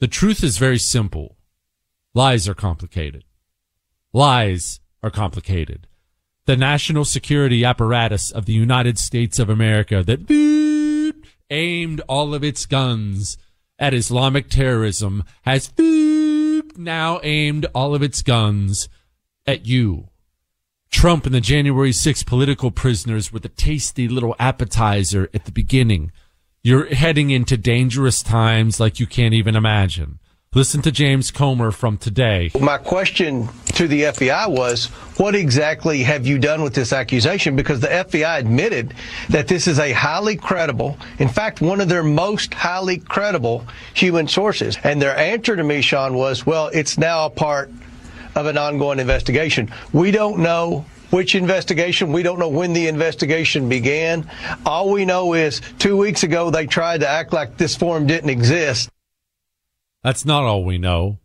The 0.00 0.08
truth 0.08 0.42
is 0.42 0.58
very 0.58 0.78
simple. 0.78 1.36
Lies 2.12 2.48
are 2.48 2.54
complicated. 2.54 3.22
Lies 4.12 4.80
are 5.02 5.10
complicated. 5.10 5.86
The 6.46 6.56
national 6.56 7.04
security 7.04 7.64
apparatus 7.64 8.30
of 8.30 8.46
the 8.46 8.54
United 8.54 8.98
States 8.98 9.38
of 9.38 9.50
America 9.50 10.02
that 10.02 11.14
aimed 11.50 12.00
all 12.08 12.34
of 12.34 12.42
its 12.42 12.66
guns 12.66 13.36
at 13.78 13.94
Islamic 13.94 14.48
terrorism 14.48 15.24
has 15.42 15.72
now 16.76 17.20
aimed 17.22 17.66
all 17.74 17.94
of 17.94 18.02
its 18.02 18.22
guns 18.22 18.88
at 19.46 19.66
you. 19.66 20.08
Trump 20.90 21.26
and 21.26 21.34
the 21.34 21.40
January 21.40 21.92
6 21.92 22.22
political 22.22 22.70
prisoners 22.70 23.32
were 23.32 23.38
the 23.38 23.48
tasty 23.48 24.08
little 24.08 24.34
appetizer 24.38 25.28
at 25.34 25.44
the 25.44 25.52
beginning. 25.52 26.12
You're 26.62 26.92
heading 26.94 27.30
into 27.30 27.56
dangerous 27.56 28.22
times 28.22 28.80
like 28.80 28.98
you 28.98 29.06
can't 29.06 29.34
even 29.34 29.54
imagine. 29.54 30.18
Listen 30.54 30.80
to 30.80 30.90
James 30.90 31.30
Comer 31.30 31.70
from 31.70 31.98
today. 31.98 32.50
My 32.58 32.78
question 32.78 33.50
to 33.74 33.86
the 33.86 34.04
FBI 34.04 34.48
was, 34.48 34.86
what 35.18 35.34
exactly 35.34 36.02
have 36.04 36.26
you 36.26 36.38
done 36.38 36.62
with 36.62 36.74
this 36.74 36.94
accusation? 36.94 37.54
Because 37.54 37.80
the 37.80 37.88
FBI 37.88 38.38
admitted 38.38 38.94
that 39.28 39.46
this 39.46 39.66
is 39.66 39.78
a 39.78 39.92
highly 39.92 40.36
credible, 40.36 40.96
in 41.18 41.28
fact, 41.28 41.60
one 41.60 41.82
of 41.82 41.90
their 41.90 42.02
most 42.02 42.54
highly 42.54 42.96
credible 42.96 43.66
human 43.92 44.26
sources. 44.26 44.78
And 44.84 45.02
their 45.02 45.14
answer 45.18 45.54
to 45.54 45.62
me, 45.62 45.82
Sean, 45.82 46.14
was, 46.14 46.46
well, 46.46 46.68
it's 46.68 46.96
now 46.96 47.26
a 47.26 47.30
part 47.30 47.70
of 48.34 48.46
an 48.46 48.56
ongoing 48.56 49.00
investigation. 49.00 49.70
We 49.92 50.12
don't 50.12 50.38
know 50.38 50.86
which 51.10 51.34
investigation. 51.34 52.10
We 52.10 52.22
don't 52.22 52.38
know 52.38 52.48
when 52.48 52.72
the 52.72 52.88
investigation 52.88 53.68
began. 53.68 54.30
All 54.64 54.90
we 54.90 55.04
know 55.04 55.34
is 55.34 55.60
two 55.78 55.98
weeks 55.98 56.22
ago 56.22 56.50
they 56.50 56.66
tried 56.66 57.00
to 57.00 57.08
act 57.08 57.34
like 57.34 57.58
this 57.58 57.76
form 57.76 58.06
didn't 58.06 58.30
exist. 58.30 58.88
That's 60.02 60.24
not 60.24 60.44
all 60.44 60.64
we 60.64 60.78
know. 60.78 61.18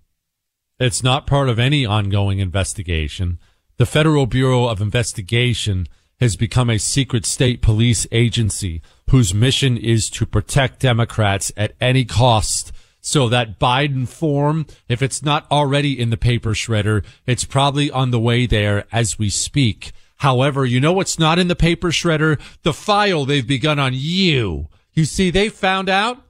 It's 0.79 1.03
not 1.03 1.27
part 1.27 1.49
of 1.49 1.59
any 1.59 1.85
ongoing 1.85 2.39
investigation. 2.39 3.39
The 3.77 3.85
Federal 3.85 4.25
Bureau 4.25 4.67
of 4.67 4.81
Investigation 4.81 5.87
has 6.19 6.35
become 6.35 6.69
a 6.69 6.79
secret 6.79 7.25
state 7.25 7.61
police 7.61 8.07
agency 8.11 8.81
whose 9.09 9.33
mission 9.33 9.77
is 9.77 10.09
to 10.09 10.25
protect 10.25 10.79
Democrats 10.79 11.51
at 11.55 11.73
any 11.79 12.05
cost. 12.05 12.71
So 13.01 13.27
that 13.29 13.59
Biden 13.59 14.07
form, 14.07 14.65
if 14.87 15.01
it's 15.01 15.21
not 15.21 15.45
already 15.51 15.99
in 15.99 16.09
the 16.09 16.17
paper 16.17 16.51
shredder, 16.51 17.03
it's 17.25 17.43
probably 17.43 17.91
on 17.91 18.11
the 18.11 18.19
way 18.19 18.45
there 18.45 18.85
as 18.91 19.19
we 19.19 19.29
speak. 19.29 19.91
However, 20.17 20.65
you 20.65 20.79
know 20.79 20.93
what's 20.93 21.19
not 21.19 21.37
in 21.37 21.49
the 21.49 21.55
paper 21.55 21.89
shredder? 21.89 22.39
The 22.63 22.73
file 22.73 23.25
they've 23.25 23.45
begun 23.45 23.77
on 23.77 23.91
you. 23.93 24.69
You 24.93 25.03
see, 25.05 25.29
they 25.31 25.49
found 25.49 25.89
out 25.89 26.23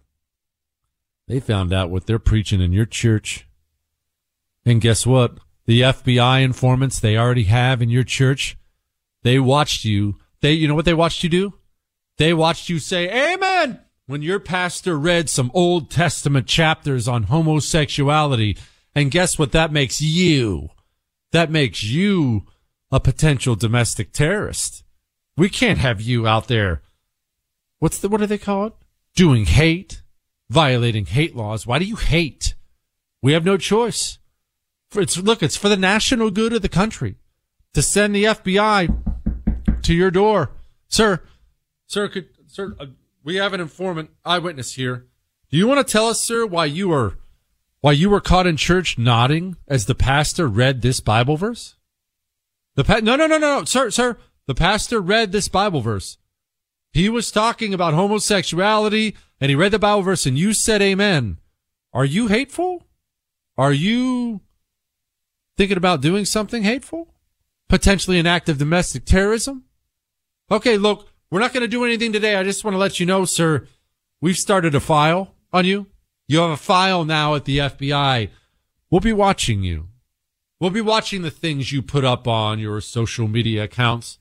they 1.28 1.40
found 1.40 1.74
out 1.74 1.90
what 1.90 2.06
they're 2.06 2.20
preaching 2.20 2.62
in 2.62 2.74
your 2.74 2.86
church. 2.86 3.48
And 4.66 4.82
guess 4.82 5.06
what? 5.06 5.38
The 5.66 5.82
FBI 5.82 6.44
informants 6.44 7.00
they 7.00 7.18
already 7.18 7.46
have 7.46 7.82
in 7.82 7.90
your 7.90 8.04
church, 8.04 8.58
they 9.24 9.40
watched 9.40 9.86
you. 9.86 10.18
They, 10.42 10.52
you 10.52 10.68
know 10.68 10.76
what 10.76 10.86
they 10.86 10.94
watched 10.94 11.24
you 11.24 11.30
do? 11.30 11.54
They 12.18 12.34
watched 12.34 12.70
you 12.70 12.80
say 12.80 13.34
amen 13.34 13.80
when 14.06 14.22
your 14.22 14.40
pastor 14.40 15.00
read 15.00 15.30
some 15.30 15.52
Old 15.54 15.90
Testament 15.90 16.48
chapters 16.48 17.08
on 17.08 17.24
homosexuality 17.24 18.58
And 18.96 19.10
guess 19.10 19.40
what? 19.40 19.52
That 19.54 19.72
makes 19.72 20.02
you, 20.02 20.70
that 21.32 21.50
makes 21.50 21.84
you 21.84 22.44
a 22.92 23.00
potential 23.00 23.56
domestic 23.56 24.12
terrorist. 24.12 24.84
We 25.36 25.50
can't 25.50 25.80
have 25.80 26.00
you 26.00 26.28
out 26.28 26.48
there. 26.48 26.84
What's 27.80 27.98
the, 27.98 28.08
what 28.08 28.20
do 28.20 28.28
they 28.28 28.38
call 28.38 28.68
it? 28.68 28.74
Doing 29.16 29.46
hate, 29.46 30.03
violating 30.54 31.06
hate 31.08 31.36
laws. 31.36 31.66
Why 31.66 31.80
do 31.80 31.86
you 31.86 31.96
hate? 31.96 32.54
We 33.22 33.34
have 33.34 33.44
no 33.44 33.58
choice. 33.58 34.20
It's, 34.96 35.18
look, 35.18 35.42
it's 35.42 35.58
for 35.58 35.68
the 35.68 35.76
national 35.76 36.30
good 36.30 36.54
of 36.54 36.62
the 36.62 36.70
country 36.70 37.16
to 37.74 37.82
send 37.82 38.16
the 38.16 38.26
FBI 38.26 39.82
to 39.82 39.94
your 39.94 40.12
door. 40.12 40.52
Sir, 40.88 41.22
sir, 41.88 42.08
could, 42.08 42.30
sir, 42.46 42.76
uh, 42.80 42.86
we 43.24 43.38
have 43.38 43.54
an 43.54 43.62
informant 43.62 44.12
eyewitness 44.24 44.76
here. 44.76 45.08
Do 45.50 45.58
you 45.58 45.68
want 45.68 45.86
to 45.86 45.92
tell 45.92 46.08
us, 46.08 46.24
sir, 46.24 46.46
why 46.46 46.66
you 46.66 46.90
were, 46.90 47.18
why 47.82 47.94
you 47.94 48.12
were 48.12 48.22
caught 48.22 48.46
in 48.46 48.56
church 48.56 48.98
nodding 48.98 49.58
as 49.68 49.88
the 49.88 49.96
pastor 49.96 50.48
read 50.48 50.82
this 50.82 51.00
Bible 51.00 51.36
verse? 51.36 51.76
The 52.76 52.84
pa- 52.84 53.00
no, 53.02 53.16
no, 53.16 53.26
no, 53.26 53.38
no, 53.38 53.60
no, 53.60 53.66
sir, 53.66 53.90
sir. 53.90 54.18
The 54.46 54.56
pastor 54.56 55.02
read 55.02 55.32
this 55.32 55.48
Bible 55.48 55.82
verse. 55.82 56.18
He 56.94 57.10
was 57.10 57.32
talking 57.32 57.74
about 57.74 57.96
homosexuality 57.96 59.18
and 59.42 59.50
he 59.50 59.56
read 59.56 59.72
the 59.72 59.80
Bible 59.80 60.04
verse 60.04 60.28
and 60.28 60.38
you 60.38 60.54
said 60.54 60.82
amen. 60.82 61.40
Are 61.92 62.06
you 62.06 62.28
hateful? 62.28 62.86
Are 63.58 63.74
you 63.74 64.42
thinking 65.58 65.78
about 65.78 66.02
doing 66.02 66.26
something 66.26 66.62
hateful? 66.62 67.14
Potentially 67.68 68.20
an 68.20 68.28
act 68.28 68.48
of 68.48 68.60
domestic 68.60 69.06
terrorism? 69.06 69.64
Okay, 70.52 70.78
look, 70.78 71.10
we're 71.32 71.40
not 71.40 71.52
going 71.52 71.62
to 71.62 71.68
do 71.68 71.84
anything 71.84 72.14
today. 72.14 72.36
I 72.36 72.44
just 72.44 72.64
want 72.64 72.76
to 72.76 72.80
let 72.80 73.00
you 73.00 73.08
know, 73.08 73.26
sir, 73.26 73.68
we've 74.22 74.38
started 74.38 74.76
a 74.76 74.80
file 74.80 75.34
on 75.52 75.66
you. 75.66 75.88
You 76.28 76.40
have 76.40 76.52
a 76.52 76.58
file 76.58 77.06
now 77.06 77.34
at 77.34 77.46
the 77.46 77.58
FBI. 77.58 78.30
We'll 78.92 79.02
be 79.02 79.14
watching 79.14 79.64
you. 79.64 79.88
We'll 80.60 80.70
be 80.70 80.82
watching 80.82 81.24
the 81.24 81.32
things 81.32 81.72
you 81.72 81.82
put 81.82 82.06
up 82.06 82.28
on 82.28 82.60
your 82.60 82.80
social 82.82 83.28
media 83.28 83.64
accounts. 83.64 84.20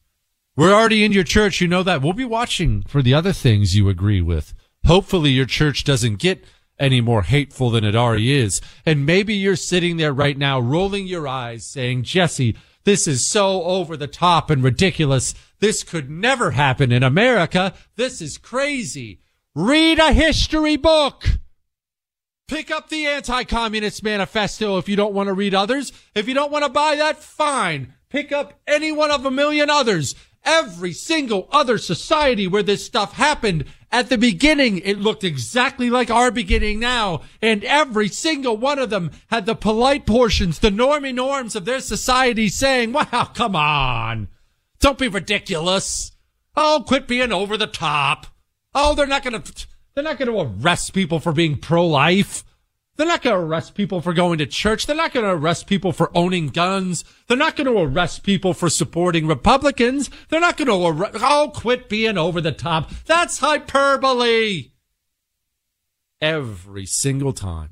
We're 0.55 0.74
already 0.74 1.05
in 1.05 1.12
your 1.12 1.24
church. 1.24 1.61
You 1.61 1.68
know 1.68 1.82
that. 1.82 2.03
We'll 2.03 2.12
be 2.12 2.24
watching 2.24 2.82
for 2.82 3.03
the 3.03 3.14
other 3.14 3.32
things 3.32 3.74
you 3.74 3.88
agree 3.88 4.20
with. 4.20 4.53
Hopefully 4.86 5.30
your 5.30 5.46
church 5.46 5.84
doesn't 5.84 6.18
get 6.18 6.44
any 6.78 7.00
more 7.00 7.22
hateful 7.22 7.70
than 7.70 7.84
it 7.84 7.94
already 7.94 8.32
is. 8.32 8.61
And 8.84 9.07
maybe 9.07 9.34
you're 9.34 9.57
sitting 9.57 9.96
there 9.96 10.12
right 10.12 10.36
now 10.36 10.61
rolling 10.61 11.07
your 11.07 11.26
eyes 11.26 11.64
saying, 11.64 12.03
Jesse, 12.03 12.57
this 12.84 13.07
is 13.07 13.26
so 13.26 13.62
over 13.62 13.96
the 13.96 14.09
top 14.09 14.50
and 14.50 14.62
ridiculous. 14.62 15.34
This 15.61 15.82
could 15.84 16.11
never 16.11 16.50
happen 16.50 16.92
in 16.92 17.03
America. 17.03 17.74
This 17.96 18.20
is 18.20 18.36
crazy. 18.36 19.20
Read 19.55 19.98
a 19.98 20.12
history 20.12 20.76
book. 20.76 21.24
Pick 22.48 22.70
up 22.70 22.90
the 22.90 23.07
Anti-Communist 23.07 24.03
Manifesto 24.03 24.76
if 24.76 24.88
you 24.88 24.96
don't 24.96 25.14
want 25.14 25.28
to 25.28 25.32
read 25.32 25.55
others. 25.55 25.92
If 26.14 26.28
you 26.28 26.34
don't 26.34 26.53
want 26.53 26.64
to 26.64 26.70
buy 26.70 26.96
that, 26.96 27.22
fine. 27.22 27.94
Pick 28.11 28.32
up 28.32 28.61
any 28.66 28.92
one 28.92 29.11
of 29.11 29.24
a 29.24 29.30
million 29.30 29.70
others. 29.70 30.14
Every 30.45 30.93
single 30.93 31.49
other 31.53 31.78
society 31.78 32.49
where 32.49 32.64
this 32.64 32.84
stuff 32.84 33.12
happened 33.12 33.64
at 33.93 34.09
the 34.09 34.18
beginning, 34.18 34.78
it 34.78 34.99
looked 34.99 35.22
exactly 35.22 35.88
like 35.88 36.11
our 36.11 36.30
beginning 36.30 36.80
now. 36.80 37.22
And 37.40 37.62
every 37.62 38.09
single 38.09 38.57
one 38.57 38.78
of 38.78 38.90
them 38.90 39.12
had 39.28 39.47
the 39.47 39.55
polite 39.55 40.05
portions, 40.07 40.59
the 40.59 40.70
normie 40.70 41.14
norms 41.14 41.55
of 41.55 41.64
their 41.64 41.80
society 41.80 42.49
saying, 42.49 42.93
wow, 42.93 43.30
come 43.34 43.55
on. 43.55 44.28
Don't 44.80 44.99
be 44.99 45.09
ridiculous. 45.09 46.12
Oh, 46.57 46.84
quit 46.86 47.07
being 47.07 47.32
over 47.32 47.57
the 47.57 47.66
top. 47.66 48.26
Oh, 48.74 48.95
they're 48.95 49.07
not 49.07 49.22
going 49.22 49.40
to, 49.40 49.66
they're 49.95 50.03
not 50.03 50.18
going 50.18 50.30
to 50.30 50.40
arrest 50.40 50.93
people 50.93 51.20
for 51.20 51.32
being 51.32 51.57
pro-life. 51.57 52.43
They're 52.97 53.07
not 53.07 53.22
going 53.22 53.34
to 53.34 53.43
arrest 53.43 53.74
people 53.74 54.03
for 54.03 54.12
going 54.12 54.38
to 54.38 54.47
church. 54.47 54.86
They're 54.86 54.95
not 54.95 55.14
going 55.14 55.24
to 55.24 55.32
arrest 55.32 55.66
people 55.66 55.93
for 55.93 56.11
owning 56.14 56.49
guns. 56.49 57.05
They're 57.26 57.38
not 57.38 57.57
going 57.57 57.66
to 57.66 57.80
arrest 57.80 58.22
people 58.22 58.53
for 58.53 58.68
supporting 58.68 59.26
Republicans. 59.26 60.11
They're 60.28 60.40
not 60.40 60.59
going 60.59 60.68
to 60.68 60.86
arrest, 60.86 61.16
oh, 61.20 61.51
quit 61.55 61.88
being 61.88 62.18
over 62.18 62.40
the 62.40 62.53
top. 62.53 62.90
That's 63.07 63.38
hyperbole. 63.38 64.72
Every 66.20 66.86
single 66.86 67.32
time. 67.32 67.70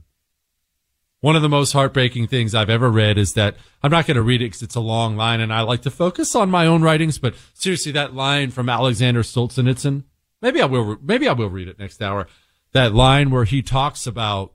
One 1.21 1.37
of 1.37 1.43
the 1.43 1.51
most 1.51 1.73
heartbreaking 1.73 2.29
things 2.29 2.55
I've 2.55 2.71
ever 2.71 2.91
read 2.91 3.19
is 3.19 3.35
that 3.35 3.57
I'm 3.83 3.91
not 3.91 4.07
going 4.07 4.17
to 4.17 4.23
read 4.23 4.41
it 4.41 4.47
because 4.47 4.63
it's 4.63 4.75
a 4.75 4.81
long 4.81 5.17
line 5.17 5.41
and 5.41 5.53
I 5.53 5.61
like 5.61 5.83
to 5.83 5.91
focus 5.91 6.35
on 6.35 6.51
my 6.51 6.67
own 6.67 6.81
writings, 6.81 7.19
but 7.19 7.35
seriously, 7.53 7.93
that 7.93 8.15
line 8.15 8.51
from 8.51 8.71
Alexander 8.71 9.23
Solzhenitsyn, 9.23 10.05
maybe 10.41 10.63
I 10.63 10.65
will, 10.65 10.97
maybe 11.03 11.29
I 11.29 11.35
will 11.35 11.51
read 11.51 11.69
it 11.69 11.79
next 11.79 12.01
hour. 12.01 12.27
That 12.73 12.95
line 12.95 13.31
where 13.31 13.45
he 13.45 13.61
talks 13.61 14.07
about 14.07 14.55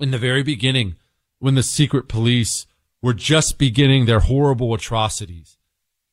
in 0.00 0.10
the 0.10 0.18
very 0.18 0.42
beginning 0.42 0.96
when 1.38 1.54
the 1.54 1.62
secret 1.62 2.08
police 2.08 2.66
were 3.02 3.14
just 3.14 3.58
beginning 3.58 4.06
their 4.06 4.20
horrible 4.20 4.74
atrocities. 4.74 5.56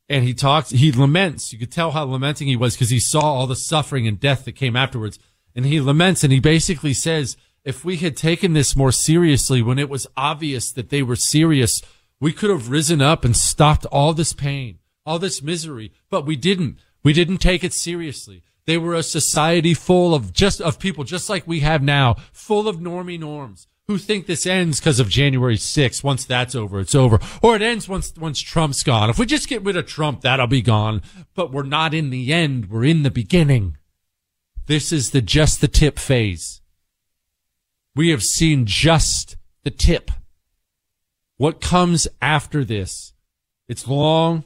And 0.07 0.23
he 0.23 0.33
talks, 0.33 0.69
he 0.69 0.91
laments. 0.91 1.51
You 1.51 1.59
could 1.59 1.71
tell 1.71 1.91
how 1.91 2.03
lamenting 2.03 2.47
he 2.47 2.55
was 2.55 2.75
because 2.75 2.91
he 2.91 2.99
saw 2.99 3.21
all 3.21 3.47
the 3.47 3.55
suffering 3.55 4.07
and 4.07 4.19
death 4.19 4.45
that 4.45 4.51
came 4.51 4.75
afterwards. 4.75 5.17
And 5.55 5.65
he 5.65 5.79
laments 5.81 6.23
and 6.23 6.31
he 6.31 6.39
basically 6.39 6.93
says, 6.93 7.37
if 7.63 7.83
we 7.83 7.97
had 7.97 8.15
taken 8.15 8.53
this 8.53 8.75
more 8.75 8.91
seriously 8.91 9.63
when 9.63 9.79
it 9.79 9.89
was 9.89 10.05
obvious 10.15 10.71
that 10.73 10.89
they 10.89 11.01
were 11.01 11.15
serious, 11.15 11.81
we 12.19 12.31
could 12.31 12.51
have 12.51 12.69
risen 12.69 13.01
up 13.01 13.25
and 13.25 13.35
stopped 13.35 13.87
all 13.87 14.13
this 14.13 14.33
pain, 14.33 14.77
all 15.05 15.17
this 15.17 15.41
misery, 15.41 15.91
but 16.09 16.25
we 16.25 16.35
didn't. 16.35 16.77
We 17.03 17.13
didn't 17.13 17.39
take 17.39 17.63
it 17.63 17.73
seriously. 17.73 18.43
They 18.65 18.77
were 18.77 18.93
a 18.93 19.03
society 19.03 19.73
full 19.73 20.13
of 20.13 20.33
just, 20.33 20.61
of 20.61 20.79
people 20.79 21.03
just 21.03 21.29
like 21.29 21.47
we 21.47 21.59
have 21.61 21.81
now, 21.81 22.15
full 22.31 22.67
of 22.67 22.77
normie 22.77 23.19
norms, 23.19 23.67
who 23.87 23.97
think 23.97 24.25
this 24.25 24.47
ends 24.47 24.79
because 24.79 24.99
of 24.99 25.09
January 25.09 25.57
6th. 25.57 26.03
Once 26.03 26.25
that's 26.25 26.55
over, 26.55 26.79
it's 26.79 26.95
over. 26.95 27.19
Or 27.41 27.55
it 27.55 27.61
ends 27.61 27.87
once, 27.87 28.13
once 28.17 28.41
Trump's 28.41 28.83
gone. 28.83 29.09
If 29.09 29.19
we 29.19 29.25
just 29.25 29.47
get 29.47 29.63
rid 29.63 29.77
of 29.77 29.85
Trump, 29.85 30.21
that'll 30.21 30.47
be 30.47 30.61
gone. 30.61 31.01
But 31.35 31.51
we're 31.51 31.63
not 31.63 31.93
in 31.93 32.09
the 32.09 32.33
end. 32.33 32.69
We're 32.69 32.85
in 32.85 33.03
the 33.03 33.11
beginning. 33.11 33.77
This 34.65 34.91
is 34.91 35.11
the 35.11 35.21
just 35.21 35.61
the 35.61 35.67
tip 35.67 35.99
phase. 35.99 36.61
We 37.95 38.09
have 38.09 38.23
seen 38.23 38.65
just 38.65 39.37
the 39.63 39.71
tip. 39.71 40.09
What 41.37 41.61
comes 41.61 42.07
after 42.21 42.65
this? 42.65 43.13
It's 43.67 43.87
long. 43.87 44.43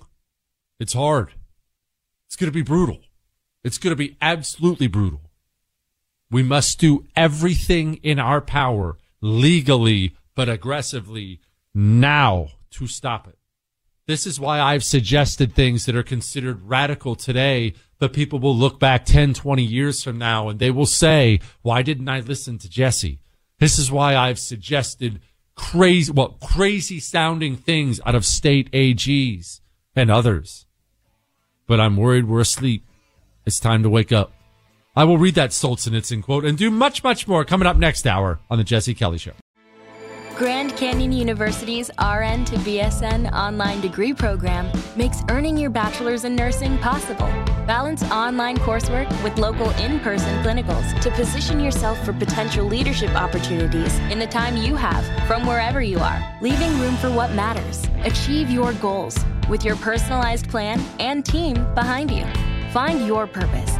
It's 0.80 0.94
hard. 0.94 1.34
It's 2.28 2.36
going 2.36 2.52
to 2.52 2.56
be 2.56 2.62
brutal. 2.62 3.00
It's 3.64 3.78
going 3.78 3.92
to 3.92 3.96
be 3.96 4.18
absolutely 4.22 4.88
brutal. 4.88 5.22
We 6.30 6.44
must 6.44 6.80
do 6.80 7.06
everything 7.16 7.96
in 7.96 8.20
our 8.20 8.40
power 8.40 8.98
legally, 9.22 10.16
but 10.36 10.50
aggressively 10.50 11.40
now 11.74 12.50
to 12.72 12.88
stop 12.88 13.28
it. 13.28 13.38
This 14.08 14.26
is 14.26 14.40
why 14.40 14.60
I've 14.60 14.84
suggested 14.84 15.54
things 15.54 15.86
that 15.86 15.96
are 15.96 16.04
considered 16.04 16.68
radical 16.68 17.16
today, 17.16 17.74
but 18.00 18.12
people 18.12 18.40
will 18.40 18.56
look 18.56 18.80
back 18.80 19.06
10, 19.06 19.36
20 19.36 19.62
years 19.62 20.04
from 20.04 20.18
now 20.18 20.50
and 20.50 20.60
they 20.60 20.72
will 20.72 20.88
say, 20.88 21.40
why 21.62 21.84
didn't 21.84 22.10
I 22.10 22.22
listen 22.22 22.58
to 22.58 22.70
Jesse? 22.70 23.20
This 23.60 23.78
is 23.78 23.92
why 23.92 24.16
I've 24.16 24.40
suggested 24.40 25.22
crazy, 25.54 26.12
well, 26.12 26.38
crazy 26.42 27.00
sounding 27.00 27.56
things 27.56 28.00
out 28.06 28.16
of 28.16 28.26
state 28.26 28.72
AGs 28.72 29.60
and 29.96 30.10
others. 30.10 30.66
But 31.68 31.80
I'm 31.80 31.98
worried 31.98 32.28
we're 32.28 32.40
asleep. 32.40 32.88
It's 33.46 33.60
time 33.60 33.84
to 33.84 33.90
wake 33.90 34.12
up. 34.12 34.34
I 35.00 35.06
will 35.06 35.18
read 35.18 35.36
that 35.36 35.52
Solzhenitsyn 35.52 36.22
quote 36.24 36.44
and 36.44 36.58
do 36.58 36.70
much, 36.70 37.06
much 37.06 37.26
more 37.26 37.46
coming 37.46 37.66
up 37.66 37.78
next 37.78 38.06
hour 38.06 38.42
on 38.50 38.58
the 38.58 38.66
Jesse 38.66 38.94
Kelly 38.94 39.18
Show. 39.18 39.32
Grand 40.36 40.76
Canyon 40.76 41.14
University's 41.14 41.90
RN 41.98 42.44
to 42.44 42.58
BSN 42.58 43.32
online 43.32 43.80
degree 43.80 44.14
program 44.14 44.70
makes 44.98 45.22
earning 45.30 45.56
your 45.56 45.70
bachelor's 45.70 46.26
in 46.26 46.36
nursing 46.36 46.78
possible. 46.80 47.28
Balance 47.66 48.04
online 48.12 48.58
coursework 48.58 49.08
with 49.24 49.38
local 49.38 49.70
in 49.82 50.02
person 50.02 50.44
clinicals 50.44 51.00
to 51.00 51.10
position 51.12 51.62
yourself 51.62 51.98
for 52.04 52.12
potential 52.12 52.66
leadership 52.66 53.12
opportunities 53.16 53.98
in 54.12 54.20
the 54.20 54.28
time 54.28 54.58
you 54.58 54.76
have 54.76 55.06
from 55.28 55.48
wherever 55.48 55.82
you 55.82 56.00
are, 56.00 56.38
leaving 56.42 56.78
room 56.78 56.98
for 56.98 57.10
what 57.10 57.32
matters. 57.32 57.88
Achieve 58.04 58.50
your 58.50 58.74
goals 58.74 59.18
with 59.48 59.64
your 59.64 59.78
personalized 59.78 60.50
plan 60.50 60.82
and 61.00 61.26
team 61.26 61.54
behind 61.74 62.12
you. 62.12 62.26
Find 62.74 63.08
your 63.08 63.28
purpose 63.28 63.80